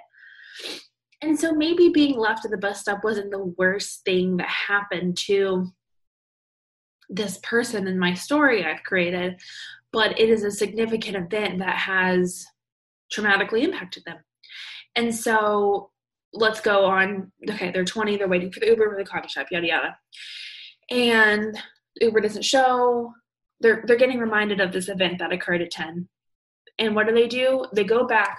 And 1.23 1.39
so 1.39 1.53
maybe 1.53 1.89
being 1.89 2.19
left 2.19 2.45
at 2.45 2.51
the 2.51 2.59
bus 2.59 2.81
stop 2.81 3.03
wasn't 3.03 3.31
the 3.31 3.55
worst 3.59 4.03
thing 4.05 4.37
that 4.37 4.49
happened 4.49 5.17
to 5.27 5.73
this 7.09 7.39
person 7.43 7.87
in 7.87 7.99
my 7.99 8.15
story 8.15 8.65
I've 8.65 8.83
created, 8.83 9.41
but 9.93 10.19
it 10.19 10.29
is 10.29 10.45
a 10.45 10.51
significant 10.51 11.17
event 11.17 11.59
that 11.59 11.77
has 11.77 12.45
traumatically 13.13 13.63
impacted 13.63 14.05
them. 14.05 14.19
And 14.97 15.15
so 15.15 15.91
let's 16.33 16.61
go 16.61 16.85
on. 16.85 17.33
Okay, 17.49 17.71
they're 17.71 17.85
20, 17.85 18.17
they're 18.17 18.29
waiting 18.29 18.53
for 18.53 18.61
the 18.61 18.67
Uber 18.67 18.91
for 18.91 18.97
the 18.97 19.09
coffee 19.09 19.29
shop, 19.29 19.47
yada 19.51 19.67
yada. 19.67 19.97
And 20.91 21.59
Uber 22.01 22.21
doesn't 22.21 22.45
show. 22.45 23.13
They're 23.61 23.85
they're 23.87 23.97
getting 23.97 24.19
reminded 24.19 24.61
of 24.61 24.73
this 24.73 24.89
event 24.89 25.19
that 25.19 25.33
occurred 25.33 25.63
at 25.63 25.71
10. 25.71 26.09
And 26.79 26.95
what 26.95 27.07
do 27.07 27.15
they 27.15 27.29
do? 27.29 27.67
They 27.75 27.85
go 27.85 28.07
back. 28.07 28.39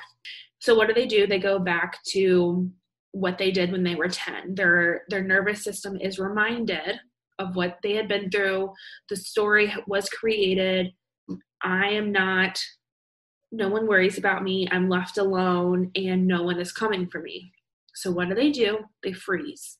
So 0.60 0.76
what 0.76 0.88
do 0.88 0.94
they 0.94 1.06
do? 1.06 1.28
They 1.28 1.40
go 1.40 1.60
back 1.60 2.04
to 2.10 2.70
what 3.12 3.38
they 3.38 3.52
did 3.52 3.72
when 3.72 3.84
they 3.84 3.96
were 3.96 4.10
10. 4.10 4.56
Their 4.56 5.04
their 5.10 5.24
nervous 5.24 5.64
system 5.64 5.98
is 6.02 6.20
reminded 6.20 7.00
of 7.40 7.56
what 7.56 7.78
they 7.84 7.94
had 7.94 8.08
been 8.08 8.30
through. 8.30 8.72
The 9.10 9.16
story 9.16 9.74
was 9.88 10.10
created. 10.10 10.92
I 11.62 11.88
am 11.90 12.12
not 12.12 12.60
no 13.52 13.70
one 13.70 13.88
worries 13.88 14.18
about 14.18 14.44
me. 14.44 14.68
I'm 14.70 14.90
left 14.90 15.18
alone 15.18 15.92
and 15.96 16.28
no 16.28 16.44
one 16.44 16.60
is 16.60 16.72
coming 16.72 17.08
for 17.08 17.22
me. 17.22 17.54
So 17.94 18.12
what 18.12 18.28
do 18.28 18.36
they 18.36 18.52
do? 18.52 18.80
They 19.04 19.14
freeze. 19.14 19.78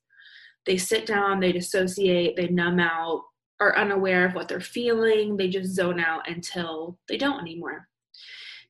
They 0.66 0.78
sit 0.78 1.06
down, 1.06 1.40
they 1.40 1.52
dissociate, 1.52 2.36
they 2.36 2.48
numb 2.48 2.80
out, 2.80 3.24
are 3.60 3.78
unaware 3.78 4.26
of 4.26 4.34
what 4.34 4.48
they're 4.48 4.60
feeling. 4.60 5.38
They 5.38 5.48
just 5.48 5.74
zone 5.74 6.00
out 6.00 6.30
until 6.30 6.98
they 7.08 7.18
don't 7.18 7.42
anymore 7.42 7.88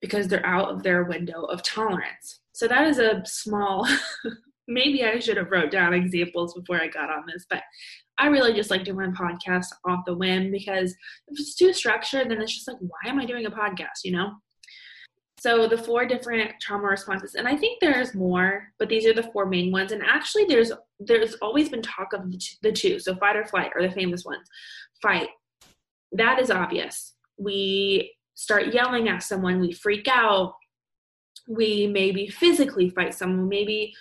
because 0.01 0.27
they're 0.27 0.45
out 0.45 0.69
of 0.69 0.83
their 0.83 1.03
window 1.03 1.43
of 1.43 1.63
tolerance. 1.63 2.41
So 2.53 2.67
that 2.67 2.87
is 2.87 2.99
a 2.99 3.23
small 3.25 3.87
maybe 4.67 5.03
I 5.03 5.19
should 5.19 5.37
have 5.37 5.51
wrote 5.51 5.71
down 5.71 5.93
examples 5.93 6.53
before 6.53 6.81
I 6.81 6.87
got 6.87 7.09
on 7.09 7.23
this, 7.27 7.45
but 7.49 7.63
I 8.17 8.27
really 8.27 8.53
just 8.53 8.71
like 8.71 8.83
doing 8.83 9.13
podcasts 9.13 9.73
off 9.85 10.05
the 10.05 10.15
whim 10.15 10.51
because 10.51 10.91
if 11.27 11.39
it's 11.39 11.55
too 11.55 11.73
structured, 11.73 12.29
then 12.29 12.41
it's 12.41 12.53
just 12.53 12.67
like, 12.67 12.77
why 12.79 13.09
am 13.09 13.19
I 13.19 13.25
doing 13.25 13.45
a 13.45 13.51
podcast, 13.51 14.03
you 14.03 14.13
know? 14.13 14.31
So 15.45 15.67
the 15.67 15.77
four 15.77 16.07
different 16.07 16.53
trauma 16.59 16.87
responses, 16.87 17.35
and 17.35 17.47
I 17.47 17.55
think 17.55 17.79
there's 17.79 18.15
more, 18.15 18.73
but 18.79 18.89
these 18.89 19.05
are 19.05 19.13
the 19.13 19.29
four 19.31 19.45
main 19.45 19.71
ones. 19.71 19.91
And 19.91 20.01
actually, 20.01 20.45
there's 20.45 20.71
there's 20.99 21.35
always 21.35 21.69
been 21.69 21.83
talk 21.83 22.13
of 22.13 22.33
the 22.63 22.71
two. 22.71 22.97
So 22.97 23.15
fight 23.17 23.35
or 23.35 23.45
flight 23.45 23.71
are 23.75 23.83
the 23.83 23.93
famous 23.93 24.25
ones. 24.25 24.47
Fight, 25.03 25.29
that 26.13 26.39
is 26.39 26.49
obvious. 26.49 27.13
We 27.37 28.15
start 28.33 28.73
yelling 28.73 29.07
at 29.07 29.21
someone, 29.21 29.59
we 29.59 29.71
freak 29.71 30.07
out. 30.07 30.55
We 31.47 31.85
maybe 31.85 32.27
physically 32.27 32.89
fight 32.89 33.13
someone, 33.13 33.47
maybe 33.47 33.93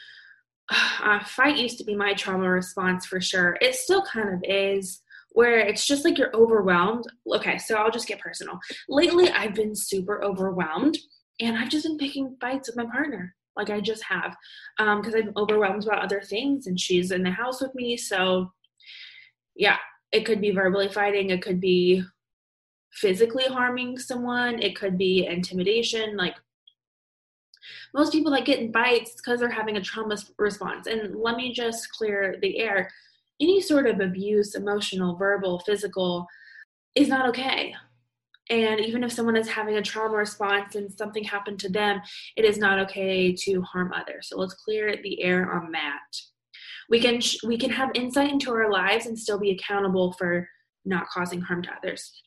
uh, 1.03 1.23
fight 1.25 1.59
used 1.59 1.77
to 1.77 1.85
be 1.85 1.95
my 1.95 2.15
trauma 2.15 2.49
response 2.49 3.05
for 3.05 3.21
sure. 3.21 3.59
It 3.61 3.75
still 3.75 4.03
kind 4.03 4.33
of 4.33 4.41
is, 4.49 5.03
where 5.33 5.59
it's 5.59 5.87
just 5.87 6.07
like 6.07 6.17
you're 6.17 6.35
overwhelmed. 6.35 7.05
Okay, 7.31 7.59
so 7.59 7.75
I'll 7.75 7.91
just 7.91 8.09
get 8.09 8.19
personal. 8.19 8.59
Lately, 8.89 9.29
I've 9.29 9.55
been 9.55 9.75
super 9.75 10.25
overwhelmed 10.25 10.97
and 11.41 11.57
I've 11.57 11.69
just 11.69 11.85
been 11.85 11.99
picking 11.99 12.37
fights 12.41 12.69
with 12.69 12.77
my 12.77 12.87
partner. 12.91 13.35
Like 13.57 13.71
I 13.71 13.81
just 13.81 14.03
have, 14.05 14.35
because 14.79 15.15
um, 15.15 15.23
I'm 15.23 15.33
overwhelmed 15.37 15.85
about 15.85 16.03
other 16.03 16.21
things, 16.21 16.67
and 16.67 16.79
she's 16.79 17.13
in 17.13 17.23
the 17.23 17.31
house 17.31 17.61
with 17.61 17.75
me. 17.75 17.97
So, 17.97 18.53
yeah, 19.55 19.77
it 20.11 20.25
could 20.25 20.41
be 20.41 20.51
verbally 20.51 20.89
fighting. 20.89 21.31
It 21.31 21.43
could 21.43 21.61
be 21.61 22.03
physically 22.93 23.45
harming 23.45 23.99
someone. 23.99 24.61
It 24.61 24.77
could 24.77 24.99
be 24.99 25.27
intimidation. 25.27 26.17
Like 26.17 26.35
most 27.93 28.13
people 28.13 28.33
that 28.33 28.45
get 28.45 28.59
in 28.59 28.73
bites 28.73 29.15
because 29.15 29.41
they're 29.41 29.51
having 29.51 29.77
a 29.77 29.81
trauma 29.83 30.17
response. 30.39 30.87
And 30.87 31.15
let 31.17 31.37
me 31.37 31.53
just 31.53 31.91
clear 31.93 32.37
the 32.43 32.59
air. 32.59 32.91
Any 33.41 33.61
sort 33.61 33.87
of 33.87 34.01
abuse, 34.01 34.55
emotional, 34.55 35.17
verbal, 35.17 35.61
physical, 35.61 36.27
is 36.95 37.09
not 37.09 37.29
okay. 37.29 37.75
And 38.51 38.81
even 38.81 39.03
if 39.03 39.13
someone 39.13 39.37
is 39.37 39.49
having 39.49 39.77
a 39.77 39.83
trauma 39.83 40.17
response 40.17 40.75
and 40.75 40.93
something 40.93 41.25
happened 41.25 41.59
to 41.61 41.71
them, 41.71 42.03
it 42.37 42.45
is 42.45 42.59
not 42.59 42.79
okay 42.81 43.33
to 43.33 43.63
harm 43.63 43.93
others. 43.93 44.29
So 44.29 44.39
let's 44.39 44.55
clear 44.55 44.97
the 45.03 45.23
air 45.23 45.53
on 45.53 45.73
that. 45.73 46.01
We 46.91 47.01
can 47.01 47.21
we 47.47 47.57
can 47.57 47.71
have 47.71 47.91
insight 47.95 48.31
into 48.31 48.53
our 48.53 48.71
lives 48.71 49.07
and 49.07 49.19
still 49.19 49.39
be 49.39 49.53
accountable 49.53 50.13
for 50.13 50.47
not 50.85 51.09
causing 51.09 51.41
harm 51.41 51.63
to 51.63 51.73
others. 51.73 52.23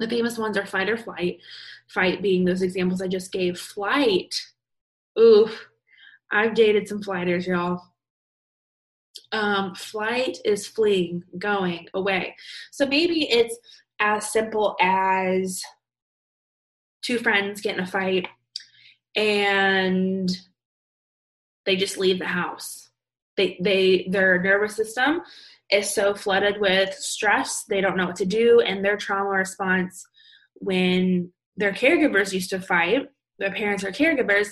The 0.00 0.08
famous 0.08 0.38
ones 0.38 0.56
are 0.56 0.66
fight 0.66 0.88
or 0.88 0.96
flight. 0.96 1.38
Fight 1.88 2.22
being 2.22 2.44
those 2.44 2.62
examples 2.62 3.00
I 3.00 3.06
just 3.06 3.30
gave. 3.30 3.58
Flight, 3.58 4.34
oof, 5.18 5.68
I've 6.32 6.54
dated 6.54 6.88
some 6.88 7.02
flighters, 7.02 7.46
y'all. 7.46 7.82
Um, 9.32 9.74
flight 9.74 10.38
is 10.44 10.66
fleeing, 10.66 11.22
going 11.38 11.86
away. 11.94 12.34
So 12.72 12.86
maybe 12.86 13.30
it's 13.30 13.56
as 14.00 14.32
simple 14.32 14.76
as 14.80 15.62
two 17.02 17.18
friends 17.18 17.60
get 17.60 17.76
in 17.76 17.82
a 17.82 17.86
fight 17.86 18.26
and 19.14 20.30
they 21.66 21.76
just 21.76 21.98
leave 21.98 22.18
the 22.18 22.26
house. 22.26 22.90
They 23.36 23.58
they 23.62 24.08
their 24.10 24.42
nervous 24.42 24.74
system 24.74 25.20
is 25.70 25.94
so 25.94 26.14
flooded 26.14 26.60
with 26.60 26.94
stress, 26.94 27.64
they 27.68 27.80
don't 27.80 27.96
know 27.96 28.06
what 28.06 28.16
to 28.16 28.26
do 28.26 28.60
and 28.60 28.84
their 28.84 28.96
trauma 28.96 29.30
response 29.30 30.04
when 30.54 31.32
their 31.56 31.72
caregivers 31.72 32.32
used 32.32 32.50
to 32.50 32.60
fight, 32.60 33.06
their 33.38 33.52
parents 33.52 33.84
or 33.84 33.92
caregivers 33.92 34.48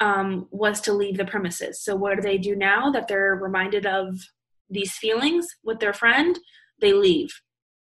um, 0.00 0.46
was 0.50 0.80
to 0.82 0.92
leave 0.92 1.16
the 1.16 1.24
premises. 1.24 1.82
So 1.82 1.96
what 1.96 2.16
do 2.16 2.22
they 2.22 2.38
do 2.38 2.54
now 2.54 2.90
that 2.90 3.08
they're 3.08 3.36
reminded 3.36 3.86
of 3.86 4.18
these 4.70 4.92
feelings 4.92 5.46
with 5.64 5.80
their 5.80 5.92
friend? 5.92 6.38
They 6.80 6.92
leave 6.92 7.32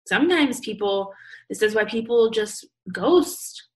sometimes 0.09 0.59
people 0.59 1.13
this 1.49 1.61
is 1.61 1.73
why 1.73 1.85
people 1.85 2.29
just 2.29 2.67
ghost 2.91 3.67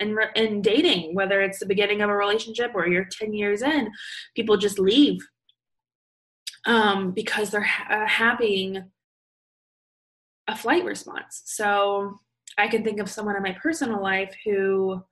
and 0.00 0.18
in 0.34 0.60
dating 0.60 1.14
whether 1.14 1.40
it's 1.40 1.58
the 1.58 1.66
beginning 1.66 2.02
of 2.02 2.10
a 2.10 2.16
relationship 2.16 2.72
or 2.74 2.86
you're 2.86 3.06
10 3.10 3.32
years 3.32 3.62
in 3.62 3.88
people 4.34 4.56
just 4.56 4.78
leave 4.78 5.18
um, 6.66 7.12
because 7.12 7.50
they're 7.50 7.62
ha- 7.62 8.02
uh, 8.02 8.06
having 8.06 8.90
a 10.48 10.56
flight 10.56 10.84
response. 10.84 11.42
So 11.44 12.20
i 12.58 12.68
can 12.68 12.82
think 12.82 13.00
of 13.00 13.10
someone 13.10 13.36
in 13.36 13.42
my 13.42 13.56
personal 13.62 14.02
life 14.02 14.34
who 14.44 15.02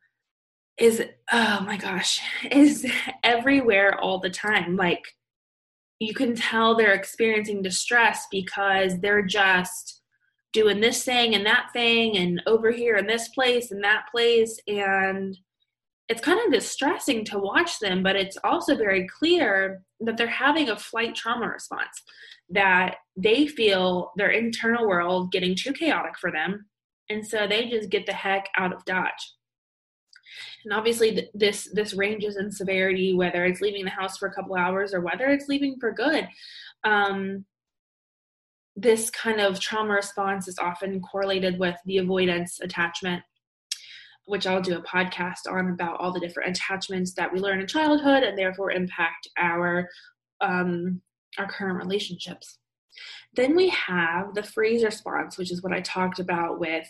is 0.78 1.02
oh 1.30 1.60
my 1.66 1.76
gosh 1.76 2.20
is 2.50 2.90
everywhere 3.22 3.98
all 4.00 4.18
the 4.18 4.30
time. 4.30 4.76
Like 4.76 5.04
you 6.00 6.14
can 6.14 6.34
tell 6.34 6.74
they're 6.74 6.94
experiencing 6.94 7.62
distress 7.62 8.26
because 8.30 8.98
they're 9.00 9.24
just 9.24 10.02
doing 10.54 10.80
this 10.80 11.04
thing 11.04 11.34
and 11.34 11.44
that 11.44 11.68
thing 11.74 12.16
and 12.16 12.40
over 12.46 12.70
here 12.70 12.96
in 12.96 13.06
this 13.06 13.28
place 13.28 13.70
and 13.70 13.84
that 13.84 14.04
place. 14.10 14.58
And 14.66 15.36
it's 16.08 16.22
kind 16.22 16.40
of 16.46 16.52
distressing 16.52 17.24
to 17.24 17.38
watch 17.38 17.78
them 17.78 18.02
but 18.02 18.14
it's 18.14 18.36
also 18.44 18.76
very 18.76 19.08
clear 19.08 19.82
that 20.00 20.18
they're 20.18 20.26
having 20.26 20.68
a 20.68 20.76
flight 20.76 21.14
trauma 21.14 21.48
response 21.48 22.02
that 22.50 22.96
they 23.16 23.46
feel 23.46 24.12
their 24.16 24.30
internal 24.30 24.86
world 24.86 25.32
getting 25.32 25.54
too 25.54 25.72
chaotic 25.72 26.18
for 26.18 26.30
them. 26.30 26.66
And 27.10 27.26
so 27.26 27.46
they 27.46 27.68
just 27.68 27.90
get 27.90 28.06
the 28.06 28.12
heck 28.12 28.48
out 28.56 28.72
of 28.72 28.84
dodge. 28.84 29.34
And 30.64 30.72
obviously 30.72 31.28
this 31.34 31.68
this 31.72 31.94
ranges 31.94 32.36
in 32.36 32.50
severity 32.50 33.14
whether 33.14 33.44
it's 33.44 33.60
leaving 33.60 33.84
the 33.84 33.90
house 33.90 34.16
for 34.16 34.28
a 34.28 34.34
couple 34.34 34.56
hours 34.56 34.94
or 34.94 35.00
whether 35.00 35.28
it's 35.28 35.48
leaving 35.48 35.76
for 35.78 35.92
good. 35.92 36.26
Um, 36.82 37.44
this 38.76 39.10
kind 39.10 39.40
of 39.40 39.60
trauma 39.60 39.94
response 39.94 40.48
is 40.48 40.58
often 40.58 41.00
correlated 41.00 41.58
with 41.58 41.76
the 41.86 41.98
avoidance 41.98 42.58
attachment, 42.60 43.22
which 44.26 44.46
I'll 44.46 44.60
do 44.62 44.76
a 44.76 44.82
podcast 44.82 45.50
on 45.50 45.70
about 45.70 46.00
all 46.00 46.12
the 46.12 46.20
different 46.20 46.56
attachments 46.56 47.14
that 47.14 47.32
we 47.32 47.38
learn 47.38 47.60
in 47.60 47.66
childhood 47.66 48.22
and 48.24 48.36
therefore 48.36 48.72
impact 48.72 49.28
our 49.38 49.88
um, 50.40 51.00
our 51.38 51.48
current 51.48 51.78
relationships. 51.78 52.58
Then 53.34 53.56
we 53.56 53.68
have 53.70 54.34
the 54.34 54.42
freeze 54.42 54.84
response, 54.84 55.36
which 55.36 55.50
is 55.50 55.62
what 55.62 55.72
I 55.72 55.80
talked 55.80 56.20
about 56.20 56.60
with 56.60 56.86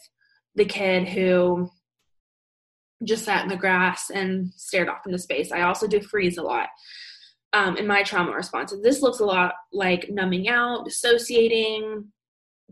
the 0.55 0.65
kid 0.65 1.09
who 1.09 1.71
just 3.05 3.25
sat 3.25 3.43
in 3.43 3.49
the 3.49 3.57
grass 3.57 4.11
and 4.11 4.53
stared 4.57 4.89
off 4.89 5.07
into 5.07 5.19
space. 5.19 5.53
I 5.53 5.63
also 5.63 5.87
do 5.87 6.01
freeze 6.01 6.39
a 6.39 6.43
lot 6.43 6.69
um, 7.55 7.77
in 7.77 7.87
my 7.87 8.03
trauma 8.03 8.33
responses. 8.33 8.83
This 8.83 9.01
looks 9.01 9.21
a 9.21 9.25
lot 9.25 9.55
like 9.73 10.11
numbing 10.11 10.49
out, 10.49 10.85
dissociating, 10.85 12.05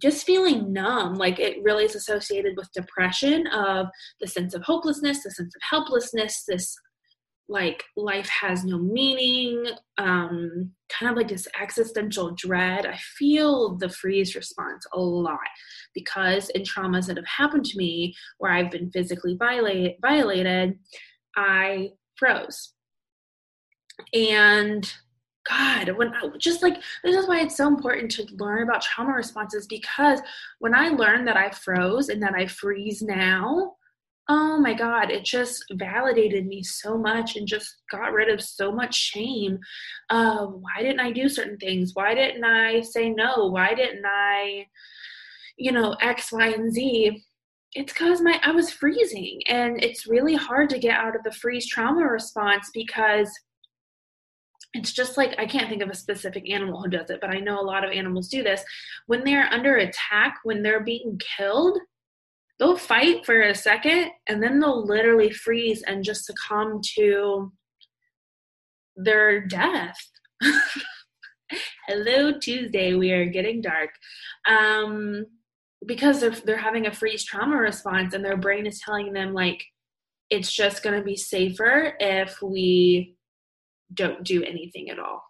just 0.00 0.26
feeling 0.26 0.72
numb. 0.72 1.14
Like 1.14 1.38
it 1.38 1.62
really 1.62 1.84
is 1.84 1.94
associated 1.94 2.56
with 2.56 2.72
depression 2.74 3.46
of 3.46 3.86
the 4.20 4.26
sense 4.26 4.54
of 4.54 4.62
hopelessness, 4.64 5.22
the 5.22 5.30
sense 5.30 5.54
of 5.54 5.62
helplessness, 5.70 6.44
this 6.46 6.74
like 7.48 7.84
life 7.96 8.28
has 8.28 8.64
no 8.64 8.78
meaning, 8.78 9.66
um, 9.98 10.72
kind 10.90 11.10
of 11.10 11.16
like 11.16 11.28
this 11.28 11.46
existential 11.60 12.34
dread. 12.34 12.86
I 12.86 12.98
feel 13.18 13.76
the 13.76 13.90
freeze 13.90 14.34
response 14.34 14.84
a 14.92 14.98
lot 14.98 15.38
because 15.94 16.48
in 16.50 16.62
traumas 16.62 17.06
that 17.06 17.18
have 17.18 17.26
happened 17.26 17.66
to 17.66 17.78
me 17.78 18.14
where 18.38 18.52
I've 18.52 18.70
been 18.70 18.90
physically 18.90 19.36
violate, 19.38 19.96
violated, 20.00 20.78
I 21.36 21.90
froze. 22.16 22.72
And 24.12 24.92
God, 25.48 25.90
when 25.96 26.14
I 26.14 26.28
just 26.38 26.62
like 26.62 26.76
this 27.02 27.16
is 27.16 27.26
why 27.26 27.40
it's 27.40 27.56
so 27.56 27.66
important 27.66 28.10
to 28.12 28.26
learn 28.36 28.62
about 28.62 28.82
trauma 28.82 29.12
responses 29.12 29.66
because 29.66 30.20
when 30.60 30.74
I 30.74 30.88
learned 30.88 31.26
that 31.28 31.36
I 31.36 31.50
froze 31.50 32.08
and 32.08 32.22
that 32.22 32.34
I 32.34 32.46
freeze 32.46 33.02
now, 33.02 33.74
oh 34.28 34.58
my 34.58 34.72
God, 34.72 35.10
it 35.10 35.24
just 35.24 35.64
validated 35.72 36.46
me 36.46 36.62
so 36.62 36.96
much 36.96 37.36
and 37.36 37.46
just 37.46 37.82
got 37.90 38.12
rid 38.12 38.28
of 38.28 38.40
so 38.40 38.70
much 38.70 38.94
shame 38.94 39.58
of 40.10 40.54
why 40.54 40.80
didn't 40.82 41.00
I 41.00 41.10
do 41.10 41.28
certain 41.28 41.58
things? 41.58 41.90
Why 41.94 42.14
didn't 42.14 42.44
I 42.44 42.82
say 42.82 43.10
no? 43.10 43.48
Why 43.48 43.74
didn't 43.74 44.04
I, 44.06 44.66
you 45.56 45.72
know, 45.72 45.96
X, 46.00 46.30
Y, 46.32 46.46
and 46.46 46.72
Z? 46.72 47.24
It's 47.74 47.92
because 47.92 48.20
my 48.20 48.38
I 48.44 48.52
was 48.52 48.70
freezing 48.70 49.40
and 49.46 49.82
it's 49.82 50.06
really 50.06 50.34
hard 50.34 50.70
to 50.70 50.78
get 50.78 50.98
out 50.98 51.16
of 51.16 51.22
the 51.24 51.32
freeze 51.32 51.66
trauma 51.66 52.06
response 52.06 52.70
because 52.72 53.30
it's 54.74 54.92
just 54.92 55.16
like 55.16 55.34
I 55.38 55.46
can't 55.46 55.68
think 55.68 55.82
of 55.82 55.90
a 55.90 55.94
specific 55.94 56.50
animal 56.50 56.82
who 56.82 56.88
does 56.88 57.10
it, 57.10 57.20
but 57.20 57.30
I 57.30 57.40
know 57.40 57.60
a 57.60 57.62
lot 57.62 57.84
of 57.84 57.90
animals 57.90 58.28
do 58.28 58.42
this. 58.42 58.64
When 59.06 59.24
they're 59.24 59.52
under 59.52 59.76
attack, 59.76 60.38
when 60.44 60.62
they're 60.62 60.82
being 60.82 61.20
killed, 61.36 61.78
they'll 62.58 62.78
fight 62.78 63.26
for 63.26 63.42
a 63.42 63.54
second 63.54 64.10
and 64.28 64.42
then 64.42 64.60
they'll 64.60 64.86
literally 64.86 65.30
freeze 65.30 65.82
and 65.82 66.04
just 66.04 66.24
succumb 66.24 66.80
to 66.96 67.52
their 68.96 69.46
death. 69.46 69.96
Hello, 71.88 72.38
Tuesday. 72.38 72.94
We 72.94 73.12
are 73.12 73.26
getting 73.26 73.60
dark. 73.60 73.90
Um, 74.48 75.26
because 75.84 76.20
they're, 76.20 76.30
they're 76.30 76.56
having 76.56 76.86
a 76.86 76.92
freeze 76.92 77.24
trauma 77.24 77.56
response 77.56 78.14
and 78.14 78.24
their 78.24 78.36
brain 78.36 78.66
is 78.66 78.80
telling 78.80 79.12
them, 79.12 79.34
like, 79.34 79.62
it's 80.30 80.54
just 80.54 80.82
going 80.82 80.96
to 80.96 81.04
be 81.04 81.16
safer 81.16 81.94
if 81.98 82.40
we 82.40 83.16
don't 83.94 84.24
do 84.24 84.42
anything 84.42 84.90
at 84.90 84.98
all. 84.98 85.22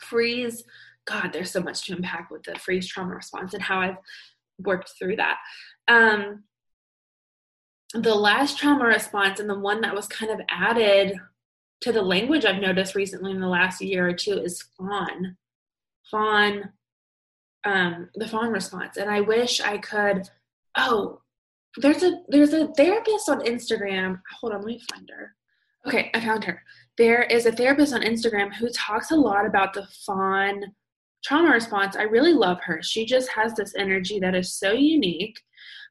Freeze, 0.00 0.64
God, 1.06 1.30
there's 1.32 1.50
so 1.50 1.60
much 1.60 1.86
to 1.86 1.94
unpack 1.94 2.30
with 2.30 2.42
the 2.44 2.58
freeze 2.58 2.86
trauma 2.86 3.14
response 3.14 3.54
and 3.54 3.62
how 3.62 3.80
I've 3.80 3.96
worked 4.58 4.92
through 4.98 5.16
that. 5.16 5.38
Um, 5.88 6.44
the 7.94 8.14
last 8.14 8.58
trauma 8.58 8.84
response 8.84 9.40
and 9.40 9.48
the 9.48 9.58
one 9.58 9.80
that 9.82 9.94
was 9.94 10.06
kind 10.06 10.32
of 10.32 10.40
added 10.48 11.16
to 11.82 11.92
the 11.92 12.02
language 12.02 12.44
I've 12.44 12.60
noticed 12.60 12.94
recently 12.94 13.30
in 13.30 13.40
the 13.40 13.46
last 13.46 13.80
year 13.80 14.08
or 14.08 14.14
two 14.14 14.38
is 14.38 14.62
fawn. 14.76 15.36
Fawn, 16.10 16.72
um, 17.64 18.08
the 18.14 18.28
fawn 18.28 18.50
response. 18.50 18.96
And 18.96 19.10
I 19.10 19.20
wish 19.20 19.60
I 19.60 19.78
could, 19.78 20.28
oh, 20.76 21.20
there's 21.76 22.02
a 22.02 22.20
there's 22.28 22.52
a 22.52 22.68
therapist 22.68 23.28
on 23.28 23.40
Instagram. 23.40 24.20
Hold 24.40 24.52
on, 24.52 24.60
let 24.60 24.66
me 24.66 24.80
find 24.90 25.10
her. 25.10 25.34
Okay, 25.86 26.10
I 26.14 26.20
found 26.20 26.44
her 26.44 26.62
there 26.96 27.22
is 27.22 27.46
a 27.46 27.52
therapist 27.52 27.92
on 27.92 28.02
Instagram 28.02 28.54
who 28.54 28.68
talks 28.70 29.10
a 29.10 29.16
lot 29.16 29.46
about 29.46 29.72
the 29.74 29.86
fawn 30.06 30.62
trauma 31.24 31.50
response. 31.50 31.96
I 31.96 32.02
really 32.02 32.34
love 32.34 32.58
her. 32.62 32.82
She 32.82 33.04
just 33.06 33.30
has 33.30 33.54
this 33.54 33.74
energy 33.76 34.20
that 34.20 34.34
is 34.34 34.54
so 34.54 34.72
unique. 34.72 35.40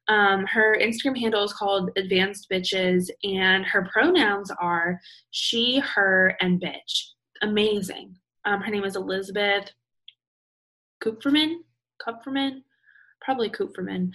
Um, 0.08 0.46
her 0.46 0.78
Instagram 0.80 1.18
handle 1.18 1.44
is 1.44 1.54
called 1.54 1.90
Advanced 1.98 2.48
Bitches, 2.52 3.10
and 3.24 3.66
her 3.66 3.90
pronouns 3.92 4.52
are 4.62 5.00
she, 5.32 5.80
her, 5.80 6.36
and 6.40 6.62
bitch. 6.62 7.10
Amazing. 7.42 8.16
Um, 8.46 8.62
her 8.62 8.72
name 8.72 8.84
is 8.84 8.96
Elizabeth 8.96 9.72
Kupferman. 11.04 11.56
Kupferman? 12.06 12.64
Probably 13.22 13.50
Kupferman. 13.50 14.12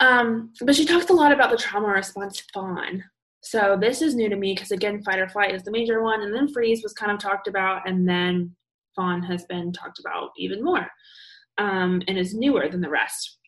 Um, 0.00 0.52
but 0.62 0.76
she 0.76 0.84
talks 0.84 1.10
a 1.10 1.12
lot 1.12 1.32
about 1.32 1.50
the 1.50 1.56
trauma 1.56 1.88
response 1.88 2.40
fawn. 2.54 3.04
So 3.40 3.76
this 3.80 4.02
is 4.02 4.14
new 4.14 4.28
to 4.28 4.36
me 4.36 4.54
because 4.54 4.72
again, 4.72 5.02
fight 5.02 5.18
or 5.18 5.28
flight 5.28 5.54
is 5.54 5.62
the 5.62 5.70
major 5.70 6.02
one, 6.02 6.22
and 6.22 6.34
then 6.34 6.52
freeze 6.52 6.82
was 6.82 6.92
kind 6.92 7.12
of 7.12 7.18
talked 7.18 7.48
about, 7.48 7.88
and 7.88 8.08
then 8.08 8.54
fawn 8.96 9.22
has 9.22 9.44
been 9.46 9.72
talked 9.72 10.00
about 10.00 10.30
even 10.36 10.62
more, 10.62 10.86
um, 11.56 12.02
and 12.08 12.18
is 12.18 12.34
newer 12.34 12.68
than 12.68 12.80
the 12.80 12.90
rest. 12.90 13.38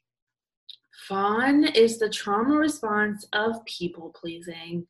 Fawn 1.08 1.64
is 1.64 1.98
the 1.98 2.08
trauma 2.08 2.54
response 2.54 3.26
of 3.32 3.64
people 3.64 4.14
pleasing. 4.14 4.86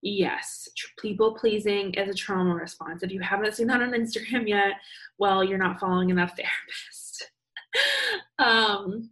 Yes, 0.00 0.66
people 0.98 1.34
pleasing 1.34 1.92
is 1.94 2.08
a 2.08 2.14
trauma 2.14 2.54
response. 2.54 3.02
If 3.02 3.12
you 3.12 3.20
haven't 3.20 3.54
seen 3.54 3.66
that 3.66 3.82
on 3.82 3.90
Instagram 3.90 4.48
yet, 4.48 4.72
well, 5.18 5.44
you're 5.44 5.58
not 5.58 5.78
following 5.78 6.10
enough 6.10 6.34
therapists. 6.36 7.22
um, 8.38 9.10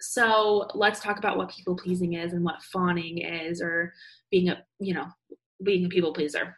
so 0.00 0.68
let's 0.74 1.00
talk 1.00 1.18
about 1.18 1.36
what 1.36 1.50
people 1.50 1.76
pleasing 1.76 2.14
is 2.14 2.32
and 2.32 2.44
what 2.44 2.62
fawning 2.62 3.18
is, 3.18 3.60
or 3.60 3.92
being 4.32 4.48
a 4.48 4.64
you 4.80 4.92
know 4.92 5.06
being 5.62 5.84
a 5.84 5.88
people 5.88 6.12
pleaser 6.12 6.56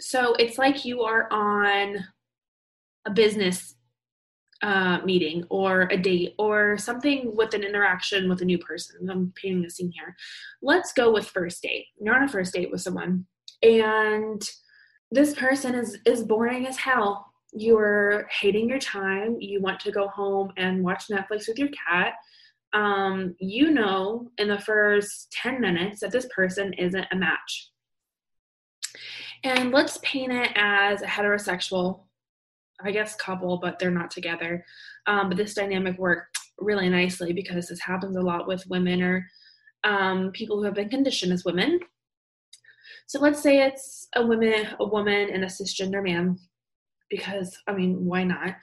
so 0.00 0.34
it's 0.34 0.58
like 0.58 0.84
you 0.84 1.00
are 1.02 1.32
on 1.32 2.04
a 3.06 3.10
business 3.10 3.76
uh, 4.62 4.98
meeting 5.04 5.44
or 5.50 5.82
a 5.90 5.96
date 5.96 6.34
or 6.38 6.78
something 6.78 7.34
with 7.36 7.54
an 7.54 7.62
interaction 7.62 8.28
with 8.30 8.40
a 8.40 8.46
new 8.46 8.58
person. 8.58 9.10
I'm 9.10 9.32
painting 9.40 9.64
a 9.66 9.70
scene 9.70 9.92
here. 9.92 10.16
Let's 10.62 10.92
go 10.92 11.12
with 11.12 11.26
first 11.26 11.62
date. 11.62 11.86
You're 12.00 12.16
on 12.16 12.22
a 12.22 12.28
first 12.28 12.54
date 12.54 12.70
with 12.70 12.80
someone, 12.80 13.26
and 13.62 14.42
this 15.10 15.34
person 15.34 15.74
is 15.74 15.98
is 16.06 16.22
boring 16.22 16.66
as 16.66 16.78
hell. 16.78 17.26
You're 17.52 18.26
hating 18.40 18.68
your 18.68 18.78
time. 18.78 19.36
You 19.38 19.60
want 19.60 19.80
to 19.80 19.92
go 19.92 20.08
home 20.08 20.52
and 20.56 20.82
watch 20.82 21.08
Netflix 21.08 21.46
with 21.46 21.58
your 21.58 21.68
cat 21.68 22.14
um, 22.74 23.34
you 23.38 23.70
know 23.70 24.30
in 24.38 24.48
the 24.48 24.60
first 24.60 25.32
10 25.32 25.60
minutes 25.60 26.00
that 26.00 26.12
this 26.12 26.26
person 26.34 26.72
isn't 26.74 27.06
a 27.10 27.16
match. 27.16 27.70
And 29.44 29.70
let's 29.70 29.98
paint 30.02 30.32
it 30.32 30.50
as 30.56 31.02
a 31.02 31.06
heterosexual, 31.06 32.00
I 32.82 32.90
guess, 32.90 33.14
couple, 33.14 33.58
but 33.58 33.78
they're 33.78 33.90
not 33.90 34.10
together. 34.10 34.64
Um, 35.06 35.28
but 35.28 35.36
this 35.36 35.54
dynamic 35.54 35.98
worked 35.98 36.38
really 36.58 36.88
nicely 36.88 37.32
because 37.32 37.68
this 37.68 37.80
happens 37.80 38.16
a 38.16 38.22
lot 38.22 38.48
with 38.48 38.66
women 38.68 39.02
or 39.02 39.26
um, 39.84 40.30
people 40.32 40.56
who 40.56 40.64
have 40.64 40.74
been 40.74 40.88
conditioned 40.88 41.32
as 41.32 41.44
women. 41.44 41.78
So 43.06 43.20
let's 43.20 43.42
say 43.42 43.62
it's 43.62 44.08
a 44.16 44.24
woman, 44.24 44.66
a 44.80 44.84
woman, 44.84 45.28
and 45.30 45.44
a 45.44 45.48
cisgender 45.48 46.02
man, 46.02 46.38
because 47.10 47.56
I 47.66 47.74
mean, 47.74 48.04
why 48.04 48.24
not? 48.24 48.56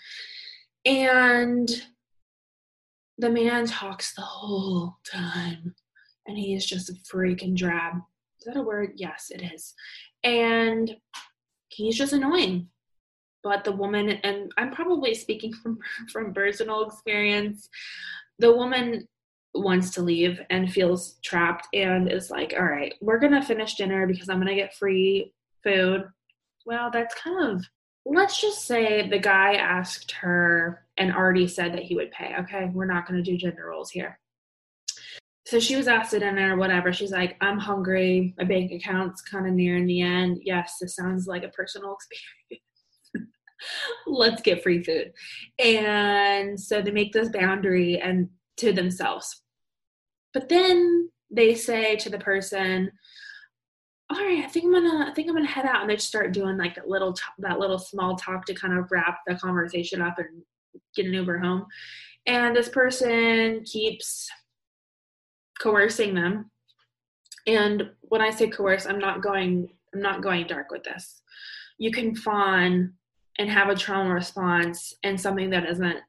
And 0.83 1.69
the 3.21 3.29
man 3.29 3.67
talks 3.67 4.15
the 4.15 4.21
whole 4.21 4.97
time 5.05 5.75
and 6.25 6.37
he 6.37 6.55
is 6.55 6.65
just 6.65 6.89
a 6.89 6.93
freaking 6.93 7.55
drab. 7.55 7.93
Is 8.39 8.45
that 8.45 8.57
a 8.57 8.63
word? 8.63 8.93
Yes, 8.95 9.27
it 9.29 9.43
is. 9.53 9.75
And 10.23 10.91
he's 11.69 11.95
just 11.95 12.13
annoying. 12.13 12.67
But 13.43 13.63
the 13.63 13.71
woman, 13.71 14.09
and 14.09 14.51
I'm 14.57 14.71
probably 14.71 15.13
speaking 15.13 15.53
from 15.63 15.77
from 16.11 16.33
personal 16.33 16.83
experience, 16.83 17.69
the 18.39 18.55
woman 18.55 19.07
wants 19.53 19.91
to 19.91 20.01
leave 20.01 20.39
and 20.49 20.71
feels 20.71 21.17
trapped 21.23 21.67
and 21.73 22.11
is 22.11 22.31
like, 22.31 22.55
all 22.57 22.65
right, 22.65 22.95
we're 23.01 23.19
gonna 23.19 23.45
finish 23.45 23.75
dinner 23.75 24.07
because 24.07 24.29
I'm 24.29 24.39
gonna 24.39 24.55
get 24.55 24.73
free 24.73 25.31
food. 25.63 26.05
Well, 26.65 26.89
that's 26.91 27.13
kind 27.15 27.51
of 27.51 27.65
let's 28.05 28.41
just 28.41 28.65
say 28.65 29.07
the 29.07 29.19
guy 29.19 29.55
asked 29.55 30.11
her 30.13 30.85
and 30.97 31.13
already 31.13 31.47
said 31.47 31.73
that 31.73 31.83
he 31.83 31.95
would 31.95 32.11
pay. 32.11 32.35
Okay, 32.39 32.69
we're 32.73 32.85
not 32.85 33.07
going 33.07 33.23
to 33.23 33.31
do 33.31 33.37
gender 33.37 33.67
roles 33.67 33.91
here. 33.91 34.19
So 35.45 35.59
she 35.59 35.75
was 35.75 35.87
asked 35.87 36.11
to 36.11 36.19
dinner, 36.19 36.55
whatever. 36.55 36.93
She's 36.93 37.11
like, 37.11 37.35
I'm 37.41 37.57
hungry. 37.57 38.33
My 38.37 38.45
bank 38.45 38.71
account's 38.71 39.21
kind 39.21 39.47
of 39.47 39.53
near 39.53 39.75
in 39.75 39.85
the 39.85 40.01
end. 40.01 40.39
Yes, 40.43 40.77
this 40.79 40.95
sounds 40.95 41.27
like 41.27 41.43
a 41.43 41.49
personal 41.49 41.97
experience. 42.51 43.31
Let's 44.07 44.41
get 44.41 44.63
free 44.63 44.83
food. 44.83 45.11
And 45.63 46.59
so 46.59 46.81
they 46.81 46.91
make 46.91 47.13
this 47.13 47.29
boundary 47.29 47.99
and 47.99 48.29
to 48.57 48.71
themselves. 48.71 49.41
But 50.33 50.49
then 50.49 51.09
they 51.29 51.55
say 51.55 51.95
to 51.97 52.09
the 52.09 52.19
person, 52.19 52.91
all 54.11 54.25
right, 54.25 54.43
I 54.43 54.47
think 54.47 54.65
I'm 54.65 54.71
gonna, 54.73 55.09
I 55.09 55.13
think 55.13 55.29
I'm 55.29 55.35
gonna 55.35 55.47
head 55.47 55.65
out, 55.65 55.81
and 55.81 55.89
they 55.89 55.95
just 55.95 56.07
start 56.07 56.33
doing 56.33 56.57
like 56.57 56.75
that 56.75 56.89
little, 56.89 57.15
that 57.39 57.59
little 57.59 57.79
small 57.79 58.15
talk 58.15 58.45
to 58.45 58.53
kind 58.53 58.77
of 58.77 58.91
wrap 58.91 59.19
the 59.25 59.35
conversation 59.35 60.01
up 60.01 60.17
and 60.17 60.43
get 60.95 61.05
an 61.05 61.13
Uber 61.13 61.39
home. 61.39 61.65
And 62.25 62.55
this 62.55 62.69
person 62.69 63.63
keeps 63.63 64.29
coercing 65.59 66.13
them. 66.13 66.51
And 67.47 67.91
when 68.01 68.21
I 68.21 68.29
say 68.29 68.49
coerce, 68.49 68.85
I'm 68.85 68.99
not 68.99 69.21
going 69.21 69.69
I'm 69.93 70.01
not 70.01 70.21
going 70.21 70.47
dark 70.47 70.71
with 70.71 70.83
this. 70.83 71.21
You 71.77 71.91
can 71.91 72.15
fawn 72.15 72.93
and 73.37 73.49
have 73.49 73.69
a 73.69 73.75
trauma 73.75 74.13
response 74.13 74.93
and 75.03 75.19
something 75.19 75.49
that 75.49 75.65
doesn't 75.65 75.99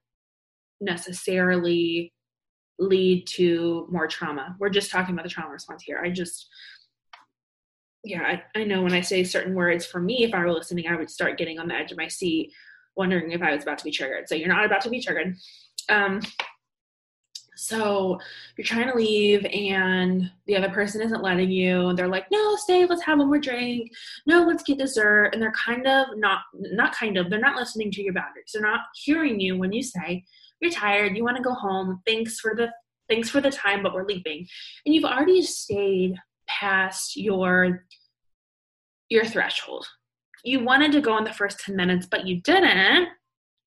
necessarily 0.81 2.12
lead 2.79 3.27
to 3.27 3.87
more 3.91 4.07
trauma. 4.07 4.57
We're 4.59 4.69
just 4.69 4.91
talking 4.91 5.15
about 5.15 5.25
the 5.25 5.31
trauma 5.31 5.51
response 5.51 5.83
here. 5.83 6.01
I 6.05 6.11
just 6.11 6.49
yeah, 8.05 8.23
I, 8.55 8.61
I 8.61 8.65
know 8.65 8.83
when 8.83 8.93
I 8.93 9.01
say 9.01 9.23
certain 9.25 9.55
words 9.55 9.87
for 9.87 10.01
me, 10.01 10.25
if 10.25 10.35
I 10.35 10.41
were 10.41 10.53
listening, 10.53 10.88
I 10.88 10.97
would 10.97 11.11
start 11.11 11.38
getting 11.38 11.59
on 11.59 11.69
the 11.69 11.75
edge 11.75 11.93
of 11.93 11.99
my 11.99 12.09
seat, 12.09 12.53
wondering 12.97 13.31
if 13.31 13.43
I 13.43 13.55
was 13.55 13.62
about 13.62 13.79
to 13.79 13.85
be 13.85 13.93
triggered. 13.93 14.29
So 14.29 14.35
you're 14.35 14.49
not 14.49 14.65
about 14.65 14.81
to 14.83 14.91
be 14.91 15.01
triggered. 15.01 15.37
Um, 15.88 16.21
so 17.62 18.19
you're 18.57 18.65
trying 18.65 18.88
to 18.91 18.97
leave 18.97 19.45
and 19.47 20.31
the 20.47 20.57
other 20.57 20.71
person 20.71 21.01
isn't 21.01 21.23
letting 21.23 21.51
you 21.51 21.88
and 21.88 21.99
they're 21.99 22.09
like 22.09 22.27
no 22.33 22.57
stay 22.57 22.87
let's 22.87 23.03
have 23.03 23.19
one 23.19 23.29
more 23.29 23.38
drink 23.38 23.91
no 24.27 24.43
let's 24.43 24.65
get 24.65 24.79
dessert 24.79 25.31
and 25.33 25.41
they're 25.41 25.53
kind 25.53 25.87
of 25.87 26.07
not 26.17 26.41
not 26.55 26.95
kind 26.95 27.17
of 27.17 27.31
they're 27.31 27.38
not 27.38 27.57
listening 27.57 27.91
to 27.91 28.03
your 28.03 28.15
boundaries 28.15 28.51
they're 28.53 28.62
not 28.62 28.81
hearing 29.05 29.38
you 29.38 29.57
when 29.57 29.73
you 29.73 29.83
say 29.83 30.25
you're 30.61 30.73
tired 30.73 31.17
you 31.17 31.23
want 31.23 31.37
to 31.37 31.43
go 31.43 31.53
home 31.53 32.01
thanks 32.05 32.41
for 32.41 32.55
the 32.57 32.69
thanks 33.09 33.29
for 33.29 33.41
the 33.41 33.51
time 33.51 33.83
but 33.83 33.95
we're 33.95 34.07
leaving 34.07 34.47
and 34.85 34.95
you've 34.95 35.05
already 35.05 35.41
stayed 35.43 36.17
past 36.61 37.17
your 37.17 37.85
your 39.09 39.25
threshold 39.25 39.87
you 40.45 40.65
wanted 40.65 40.93
to 40.93 41.01
go 41.01 41.17
in 41.19 41.25
the 41.25 41.33
first 41.33 41.61
10 41.61 41.77
minutes 41.77 42.07
but 42.11 42.27
you 42.27 42.41
didn't 42.43 43.09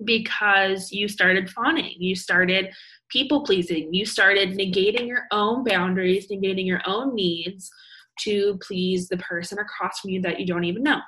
because 0.04 0.91
you 0.91 1.08
started 1.08 1.50
fawning 1.50 1.95
you 2.00 2.15
started 2.15 2.69
people 3.10 3.43
pleasing. 3.43 3.93
You 3.93 4.06
started 4.06 4.58
negating 4.58 5.08
your 5.08 5.24
own 5.32 5.63
boundaries, 5.63 6.28
negating 6.28 6.65
your 6.65 6.82
own 6.86 7.15
needs 7.15 7.69
to 8.21 8.58
please 8.62 9.08
the 9.08 9.17
person 9.17 9.60
across 9.60 10.00
from 10.00 10.12
you 10.12 10.21
that 10.21 10.39
you 10.39 10.45
don't 10.45 10.63
even 10.63 10.84
know. 10.84 11.00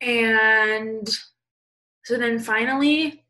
And 0.00 1.08
so 2.04 2.18
then 2.18 2.38
finally, 2.38 3.21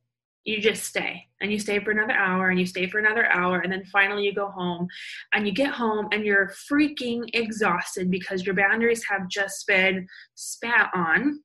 you 0.45 0.61
just 0.61 0.85
stay 0.85 1.25
and 1.41 1.53
you 1.53 1.59
stay 1.59 1.79
for 1.79 1.93
another 1.93 2.13
hour 2.13 2.51
and 2.51 2.59
you 2.59 2.67
stay 2.67 2.89
for 2.89 2.99
another 2.99 3.27
hour 3.27 3.61
and 3.61 3.73
then 3.73 3.85
finally 3.93 4.25
you 4.25 4.35
go 4.35 4.49
home 4.49 4.89
and 5.33 5.47
you 5.47 5.53
get 5.53 5.73
home 5.73 6.09
and 6.13 6.25
you're 6.25 6.53
freaking 6.71 7.29
exhausted 7.33 8.11
because 8.11 8.45
your 8.45 8.55
boundaries 8.55 9.05
have 9.09 9.29
just 9.29 9.67
been 9.67 10.07
spat 10.35 10.91
on. 10.95 11.41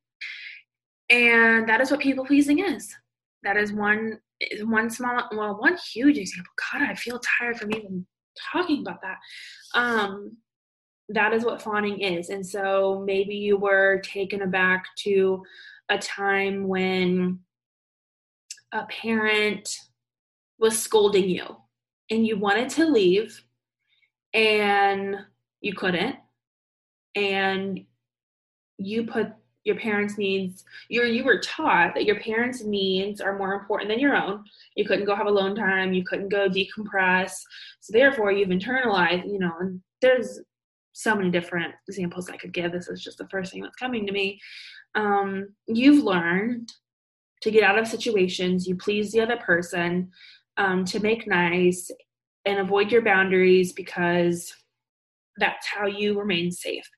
And 1.10 1.70
that 1.70 1.80
is 1.80 1.92
what 1.92 2.00
people 2.00 2.26
pleasing 2.26 2.60
is. 2.60 2.94
That 3.44 3.58
is 3.58 3.72
one 3.72 4.20
one 4.64 4.90
small 4.90 5.28
well 5.32 5.58
one 5.60 5.78
huge 5.94 6.18
example. 6.18 6.52
God 6.72 6.84
i 6.84 6.94
feel 6.94 7.20
tired 7.40 7.58
from 7.58 7.74
even 7.74 8.06
talking 8.52 8.82
about 8.82 9.02
that. 9.02 9.18
Um 9.74 10.38
that 11.10 11.34
is 11.34 11.46
what 11.46 11.62
fawning 11.62 12.02
is. 12.02 12.30
And 12.30 12.46
so 12.46 13.04
maybe 13.06 13.36
you 13.36 13.58
were 13.58 14.02
taken 14.04 14.42
aback 14.42 14.86
to 15.04 15.42
a 15.90 15.98
time 15.98 16.68
when 16.68 17.40
a 18.72 18.86
parent 18.86 19.70
was 20.60 20.78
scolding 20.78 21.30
you 21.30 21.58
and 22.10 22.26
you 22.26 22.38
wanted 22.38 22.70
to 22.70 22.86
leave 22.86 23.44
and 24.34 25.16
you 25.62 25.74
couldn't 25.74 26.16
and 27.16 27.80
you 28.78 29.06
put 29.06 29.32
your 29.68 29.76
parents' 29.76 30.18
needs. 30.18 30.64
You 30.88 31.04
you 31.04 31.24
were 31.24 31.40
taught 31.40 31.94
that 31.94 32.06
your 32.06 32.20
parents' 32.22 32.64
needs 32.64 33.20
are 33.20 33.38
more 33.38 33.54
important 33.54 33.90
than 33.90 34.00
your 34.00 34.16
own. 34.16 34.44
You 34.76 34.86
couldn't 34.86 35.06
go 35.06 35.16
have 35.16 35.28
alone 35.28 35.56
time. 35.56 35.94
You 35.94 36.06
couldn't 36.06 36.30
go 36.30 36.48
decompress. 36.48 37.34
So 37.82 37.92
therefore, 37.92 38.32
you've 38.32 38.50
internalized. 38.50 39.28
You 39.28 39.40
know, 39.40 39.52
and 39.60 39.82
there's 40.02 40.40
so 40.94 41.16
many 41.16 41.30
different 41.30 41.76
examples 41.88 42.30
I 42.30 42.38
could 42.38 42.54
give. 42.54 42.72
This 42.72 42.88
is 42.88 43.04
just 43.04 43.18
the 43.18 43.28
first 43.28 43.52
thing 43.52 43.62
that's 43.62 43.76
coming 43.76 44.08
to 44.08 44.14
me. 44.14 44.40
Um, 44.96 45.50
you've 45.68 46.04
learned 46.04 46.72
to 47.42 47.52
get 47.52 47.64
out 47.64 47.78
of 47.78 47.88
situations. 47.88 48.68
You 48.68 48.76
please 48.76 49.12
the 49.12 49.22
other 49.22 49.38
person 49.38 50.12
um, 50.58 50.86
to 50.86 51.00
make 51.00 51.28
nice 51.28 51.92
and 52.46 52.60
avoid 52.60 52.92
your 52.92 53.02
boundaries 53.02 53.74
because 53.74 54.54
that's 55.38 55.68
how 55.68 55.86
you 55.86 56.20
remain 56.20 56.52
safe. 56.52 56.90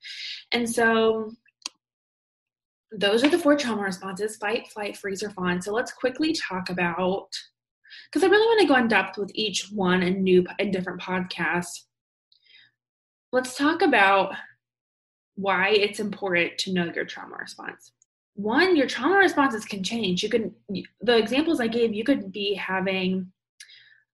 And 0.51 0.69
so 0.69 1.31
those 2.91 3.23
are 3.23 3.29
the 3.29 3.37
four 3.37 3.55
trauma 3.55 3.83
responses 3.83 4.37
fight, 4.37 4.67
flight, 4.69 4.97
freeze, 4.97 5.21
or 5.21 5.29
fawn. 5.29 5.61
So 5.61 5.73
let's 5.73 5.91
quickly 5.91 6.33
talk 6.33 6.69
about 6.69 7.27
because 8.05 8.23
I 8.23 8.31
really 8.31 8.45
want 8.45 8.61
to 8.61 8.67
go 8.67 8.75
in 8.75 8.87
depth 8.87 9.17
with 9.17 9.31
each 9.33 9.69
one 9.71 10.03
and 10.03 10.23
new 10.23 10.45
in 10.57 10.71
different 10.71 11.01
podcasts. 11.01 11.83
Let's 13.31 13.55
talk 13.55 13.81
about 13.81 14.33
why 15.35 15.69
it's 15.69 15.99
important 15.99 16.57
to 16.59 16.73
know 16.73 16.91
your 16.93 17.05
trauma 17.05 17.37
response. 17.37 17.91
One, 18.35 18.75
your 18.75 18.87
trauma 18.87 19.17
responses 19.17 19.65
can 19.65 19.83
change. 19.83 20.23
You 20.23 20.29
can 20.29 20.53
the 21.01 21.17
examples 21.17 21.59
I 21.59 21.67
gave, 21.67 21.93
you 21.93 22.03
could 22.03 22.31
be 22.31 22.53
having 22.53 23.31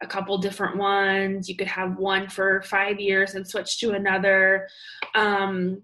a 0.02 0.08
couple 0.08 0.38
different 0.38 0.78
ones. 0.78 1.48
You 1.48 1.56
could 1.56 1.68
have 1.68 1.98
one 1.98 2.28
for 2.30 2.62
five 2.64 3.00
years 3.00 3.36
and 3.36 3.48
switch 3.48 3.80
to 3.80 3.92
another. 3.92 4.68
Um, 5.14 5.84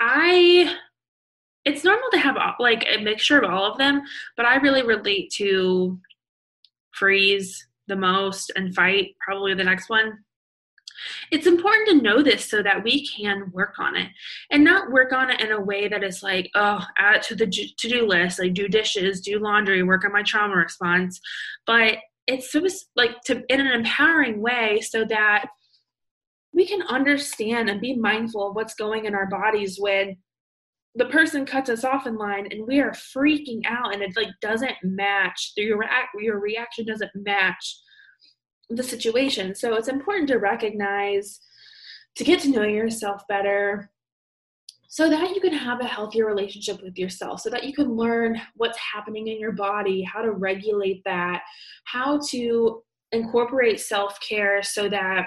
I 0.00 0.76
it's 1.64 1.84
normal 1.84 2.10
to 2.12 2.18
have 2.18 2.36
like 2.58 2.86
a 2.88 3.00
mixture 3.00 3.38
of 3.38 3.50
all 3.50 3.70
of 3.70 3.78
them, 3.78 4.02
but 4.36 4.46
I 4.46 4.56
really 4.56 4.82
relate 4.82 5.30
to 5.36 5.98
freeze 6.92 7.66
the 7.86 7.96
most 7.96 8.52
and 8.54 8.74
fight 8.74 9.16
probably 9.20 9.54
the 9.54 9.64
next 9.64 9.88
one. 9.88 10.18
It's 11.30 11.46
important 11.46 11.88
to 11.88 12.02
know 12.02 12.22
this 12.22 12.48
so 12.48 12.62
that 12.62 12.82
we 12.84 13.06
can 13.06 13.50
work 13.52 13.78
on 13.78 13.96
it 13.96 14.08
and 14.50 14.64
not 14.64 14.92
work 14.92 15.12
on 15.12 15.30
it 15.30 15.40
in 15.40 15.52
a 15.52 15.60
way 15.60 15.88
that 15.88 16.04
is 16.04 16.22
like, 16.22 16.50
oh, 16.54 16.84
add 16.98 17.16
it 17.16 17.22
to 17.24 17.34
the 17.34 17.46
to 17.46 17.88
do 17.88 18.06
list, 18.06 18.38
like 18.38 18.54
do 18.54 18.68
dishes, 18.68 19.20
do 19.20 19.38
laundry, 19.38 19.82
work 19.82 20.04
on 20.04 20.12
my 20.12 20.22
trauma 20.22 20.56
response. 20.56 21.20
But 21.66 21.98
it's 22.26 22.50
supposed 22.50 22.86
like 22.96 23.20
to 23.26 23.42
in 23.48 23.60
an 23.60 23.66
empowering 23.68 24.40
way 24.40 24.80
so 24.80 25.04
that 25.04 25.46
we 26.52 26.66
can 26.66 26.82
understand 26.82 27.68
and 27.68 27.80
be 27.80 27.96
mindful 27.96 28.48
of 28.48 28.54
what's 28.54 28.74
going 28.74 29.06
in 29.06 29.14
our 29.14 29.26
bodies 29.26 29.76
when 29.78 30.16
the 30.94 31.06
person 31.06 31.44
cuts 31.44 31.68
us 31.68 31.84
off 31.84 32.06
in 32.06 32.16
line 32.16 32.46
and 32.50 32.66
we 32.66 32.80
are 32.80 32.92
freaking 32.92 33.60
out 33.66 33.92
and 33.92 34.02
it 34.02 34.16
like 34.16 34.28
doesn't 34.40 34.76
match 34.82 35.52
your 35.56 35.84
your 36.20 36.38
reaction 36.38 36.86
doesn't 36.86 37.10
match 37.14 37.76
the 38.70 38.82
situation. 38.82 39.54
So 39.54 39.74
it's 39.74 39.88
important 39.88 40.28
to 40.28 40.38
recognize 40.38 41.40
to 42.16 42.24
get 42.24 42.40
to 42.40 42.50
know 42.50 42.62
yourself 42.62 43.22
better 43.28 43.90
so 44.88 45.10
that 45.10 45.34
you 45.34 45.40
can 45.40 45.52
have 45.52 45.80
a 45.80 45.86
healthier 45.86 46.26
relationship 46.26 46.80
with 46.82 46.96
yourself 46.96 47.40
so 47.40 47.50
that 47.50 47.64
you 47.64 47.74
can 47.74 47.96
learn 47.96 48.40
what's 48.54 48.78
happening 48.78 49.26
in 49.26 49.40
your 49.40 49.50
body 49.50 50.02
how 50.02 50.22
to 50.22 50.30
regulate 50.30 51.02
that 51.04 51.42
how 51.84 52.20
to 52.28 52.80
incorporate 53.10 53.80
self-care 53.80 54.62
so 54.62 54.88
that 54.88 55.26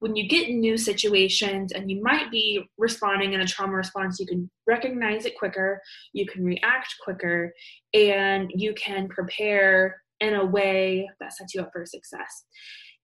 when 0.00 0.14
you 0.14 0.28
get 0.28 0.48
in 0.48 0.60
new 0.60 0.76
situations 0.76 1.72
and 1.72 1.90
you 1.90 2.02
might 2.02 2.30
be 2.30 2.64
responding 2.78 3.32
in 3.32 3.40
a 3.40 3.46
trauma 3.46 3.74
response, 3.74 4.20
you 4.20 4.26
can 4.26 4.48
recognize 4.66 5.26
it 5.26 5.36
quicker, 5.36 5.80
you 6.12 6.26
can 6.26 6.44
react 6.44 6.94
quicker, 7.02 7.52
and 7.94 8.50
you 8.54 8.74
can 8.74 9.08
prepare 9.08 10.00
in 10.20 10.34
a 10.34 10.44
way 10.44 11.08
that 11.20 11.32
sets 11.32 11.54
you 11.54 11.60
up 11.60 11.70
for 11.72 11.84
success. 11.86 12.44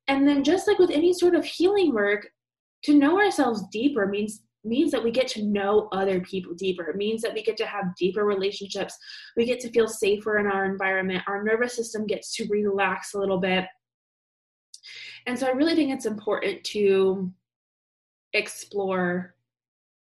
And 0.09 0.29
then, 0.29 0.45
just 0.45 0.69
like 0.69 0.79
with 0.79 0.91
any 0.91 1.13
sort 1.13 1.35
of 1.35 1.45
healing 1.45 1.95
work, 1.95 2.29
to 2.85 2.95
know 2.95 3.19
ourselves 3.19 3.65
deeper 3.73 4.07
means 4.07 4.43
means 4.65 4.91
that 4.91 5.05
we 5.05 5.11
get 5.11 5.29
to 5.29 5.45
know 5.45 5.89
other 5.93 6.21
people 6.21 6.55
deeper. 6.55 6.85
It 6.85 6.97
means 6.97 7.21
that 7.23 7.35
we 7.35 7.43
get 7.43 7.57
to 7.59 7.67
have 7.67 7.95
deeper 7.99 8.25
relationships. 8.25 8.97
We 9.37 9.45
get 9.45 9.61
to 9.61 9.71
feel 9.71 9.87
safer 9.87 10.39
in 10.39 10.47
our 10.47 10.65
environment. 10.65 11.23
Our 11.27 11.45
nervous 11.45 11.77
system 11.77 12.07
gets 12.07 12.35
to 12.37 12.49
relax 12.49 13.15
a 13.15 13.19
little 13.19 13.39
bit. 13.39 13.67
And 15.27 15.39
so 15.39 15.47
I 15.47 15.51
really 15.51 15.75
think 15.75 15.93
it's 15.93 16.07
important 16.07 16.65
to 16.65 17.31
explore 18.33 19.35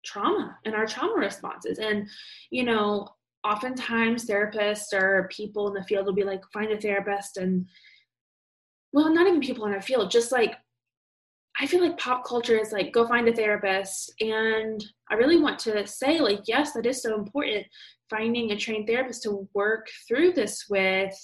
trauma 0.06 0.58
and 0.66 0.76
our 0.76 0.86
trauma 0.86 1.16
responses. 1.16 1.80
And, 1.80 2.08
you 2.50 2.64
know, 2.64 3.10
oftentimes 3.46 4.26
therapists 4.26 4.92
or 4.94 5.30
people 5.32 5.68
in 5.68 5.74
the 5.74 5.84
field 5.84 6.06
will 6.06 6.14
be 6.14 6.24
like, 6.24 6.42
find 6.52 6.72
a 6.72 6.80
therapist. 6.80 7.38
And, 7.38 7.68
well, 8.92 9.14
not 9.14 9.28
even 9.28 9.40
people 9.40 9.66
in 9.66 9.74
our 9.74 9.82
field, 9.82 10.10
just 10.10 10.32
like, 10.32 10.56
I 11.60 11.68
feel 11.68 11.82
like 11.82 11.98
pop 11.98 12.26
culture 12.26 12.58
is 12.58 12.72
like, 12.72 12.92
go 12.92 13.08
find 13.08 13.28
a 13.30 13.34
therapist. 13.34 14.12
And 14.20 14.84
I 15.10 15.14
really 15.14 15.40
want 15.40 15.60
to 15.60 15.86
say, 15.88 16.20
like, 16.20 16.42
yes, 16.48 16.74
that 16.74 16.86
is 16.86 17.02
so 17.02 17.16
important. 17.16 17.66
Finding 18.10 18.52
a 18.52 18.58
trained 18.58 18.88
therapist 18.88 19.24
to 19.24 19.48
work 19.54 19.88
through 20.08 20.34
this 20.34 20.66
with 20.70 21.16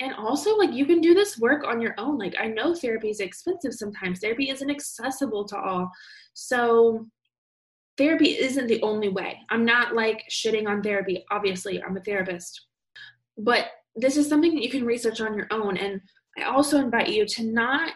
and 0.00 0.12
also 0.14 0.56
like 0.56 0.72
you 0.72 0.86
can 0.86 1.00
do 1.00 1.14
this 1.14 1.38
work 1.38 1.64
on 1.64 1.80
your 1.80 1.94
own 1.98 2.18
like 2.18 2.34
i 2.40 2.46
know 2.46 2.74
therapy 2.74 3.10
is 3.10 3.20
expensive 3.20 3.72
sometimes 3.72 4.18
therapy 4.18 4.50
isn't 4.50 4.70
accessible 4.70 5.44
to 5.44 5.56
all 5.56 5.88
so 6.34 7.06
therapy 7.96 8.30
isn't 8.30 8.66
the 8.66 8.82
only 8.82 9.08
way 9.08 9.38
i'm 9.50 9.64
not 9.64 9.94
like 9.94 10.22
shitting 10.30 10.68
on 10.68 10.82
therapy 10.82 11.24
obviously 11.30 11.82
i'm 11.82 11.96
a 11.96 12.00
therapist 12.00 12.66
but 13.36 13.66
this 13.96 14.16
is 14.16 14.28
something 14.28 14.54
that 14.54 14.62
you 14.62 14.70
can 14.70 14.84
research 14.84 15.20
on 15.20 15.34
your 15.34 15.46
own. 15.50 15.76
And 15.76 16.00
I 16.38 16.44
also 16.44 16.78
invite 16.78 17.08
you 17.08 17.26
to 17.26 17.44
not 17.44 17.92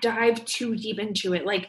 dive 0.00 0.44
too 0.44 0.76
deep 0.76 0.98
into 0.98 1.34
it. 1.34 1.46
Like, 1.46 1.68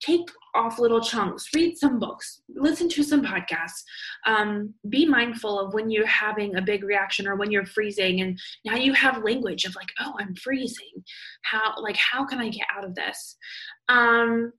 take 0.00 0.28
off 0.54 0.78
little 0.78 1.00
chunks, 1.00 1.48
read 1.54 1.76
some 1.76 1.98
books, 1.98 2.42
listen 2.48 2.88
to 2.88 3.02
some 3.02 3.22
podcasts. 3.22 3.82
Um, 4.26 4.74
be 4.88 5.06
mindful 5.06 5.58
of 5.58 5.74
when 5.74 5.90
you're 5.90 6.06
having 6.06 6.56
a 6.56 6.62
big 6.62 6.84
reaction 6.84 7.26
or 7.26 7.36
when 7.36 7.50
you're 7.50 7.66
freezing, 7.66 8.20
and 8.20 8.38
now 8.64 8.76
you 8.76 8.92
have 8.92 9.24
language 9.24 9.64
of 9.64 9.74
like, 9.76 9.88
oh, 10.00 10.14
I'm 10.18 10.34
freezing. 10.36 11.04
How 11.42 11.74
like 11.80 11.96
how 11.96 12.24
can 12.24 12.38
I 12.38 12.48
get 12.48 12.66
out 12.76 12.84
of 12.84 12.94
this? 12.94 13.36
Um, 13.88 14.52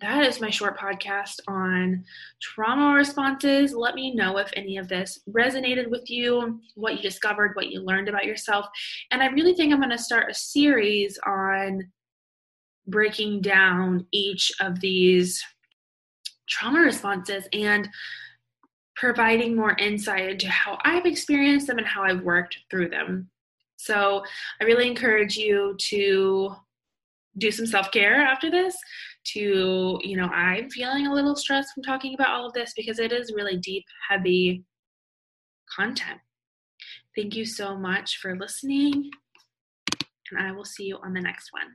that 0.00 0.24
is 0.24 0.40
my 0.40 0.50
short 0.50 0.78
podcast 0.78 1.40
on 1.48 2.04
trauma 2.40 2.94
responses. 2.94 3.72
Let 3.72 3.94
me 3.94 4.14
know 4.14 4.36
if 4.36 4.50
any 4.54 4.76
of 4.76 4.88
this 4.88 5.20
resonated 5.28 5.88
with 5.88 6.10
you, 6.10 6.60
what 6.74 6.96
you 6.96 7.02
discovered, 7.02 7.56
what 7.56 7.68
you 7.68 7.80
learned 7.80 8.08
about 8.08 8.26
yourself. 8.26 8.66
And 9.10 9.22
I 9.22 9.26
really 9.26 9.54
think 9.54 9.72
I'm 9.72 9.80
going 9.80 9.90
to 9.90 9.98
start 9.98 10.30
a 10.30 10.34
series 10.34 11.18
on 11.26 11.90
breaking 12.86 13.40
down 13.40 14.06
each 14.12 14.52
of 14.60 14.80
these 14.80 15.42
trauma 16.48 16.80
responses 16.80 17.48
and 17.52 17.88
providing 18.96 19.56
more 19.56 19.76
insight 19.78 20.28
into 20.30 20.48
how 20.48 20.78
I've 20.84 21.06
experienced 21.06 21.66
them 21.66 21.78
and 21.78 21.86
how 21.86 22.02
I've 22.02 22.22
worked 22.22 22.58
through 22.70 22.90
them. 22.90 23.30
So 23.76 24.24
I 24.60 24.64
really 24.64 24.86
encourage 24.88 25.36
you 25.36 25.74
to 25.78 26.54
do 27.38 27.50
some 27.50 27.66
self 27.66 27.90
care 27.90 28.20
after 28.20 28.50
this. 28.50 28.76
To, 29.32 29.98
you 30.02 30.16
know, 30.16 30.26
I'm 30.26 30.70
feeling 30.70 31.06
a 31.06 31.12
little 31.12 31.34
stressed 31.34 31.74
from 31.74 31.82
talking 31.82 32.14
about 32.14 32.28
all 32.28 32.46
of 32.46 32.52
this 32.52 32.72
because 32.76 32.98
it 32.98 33.12
is 33.12 33.32
really 33.34 33.56
deep, 33.56 33.84
heavy 34.08 34.64
content. 35.74 36.20
Thank 37.16 37.34
you 37.34 37.44
so 37.44 37.76
much 37.76 38.18
for 38.18 38.36
listening, 38.36 39.10
and 40.30 40.40
I 40.40 40.52
will 40.52 40.64
see 40.64 40.84
you 40.84 40.98
on 41.04 41.12
the 41.12 41.20
next 41.20 41.52
one. 41.52 41.72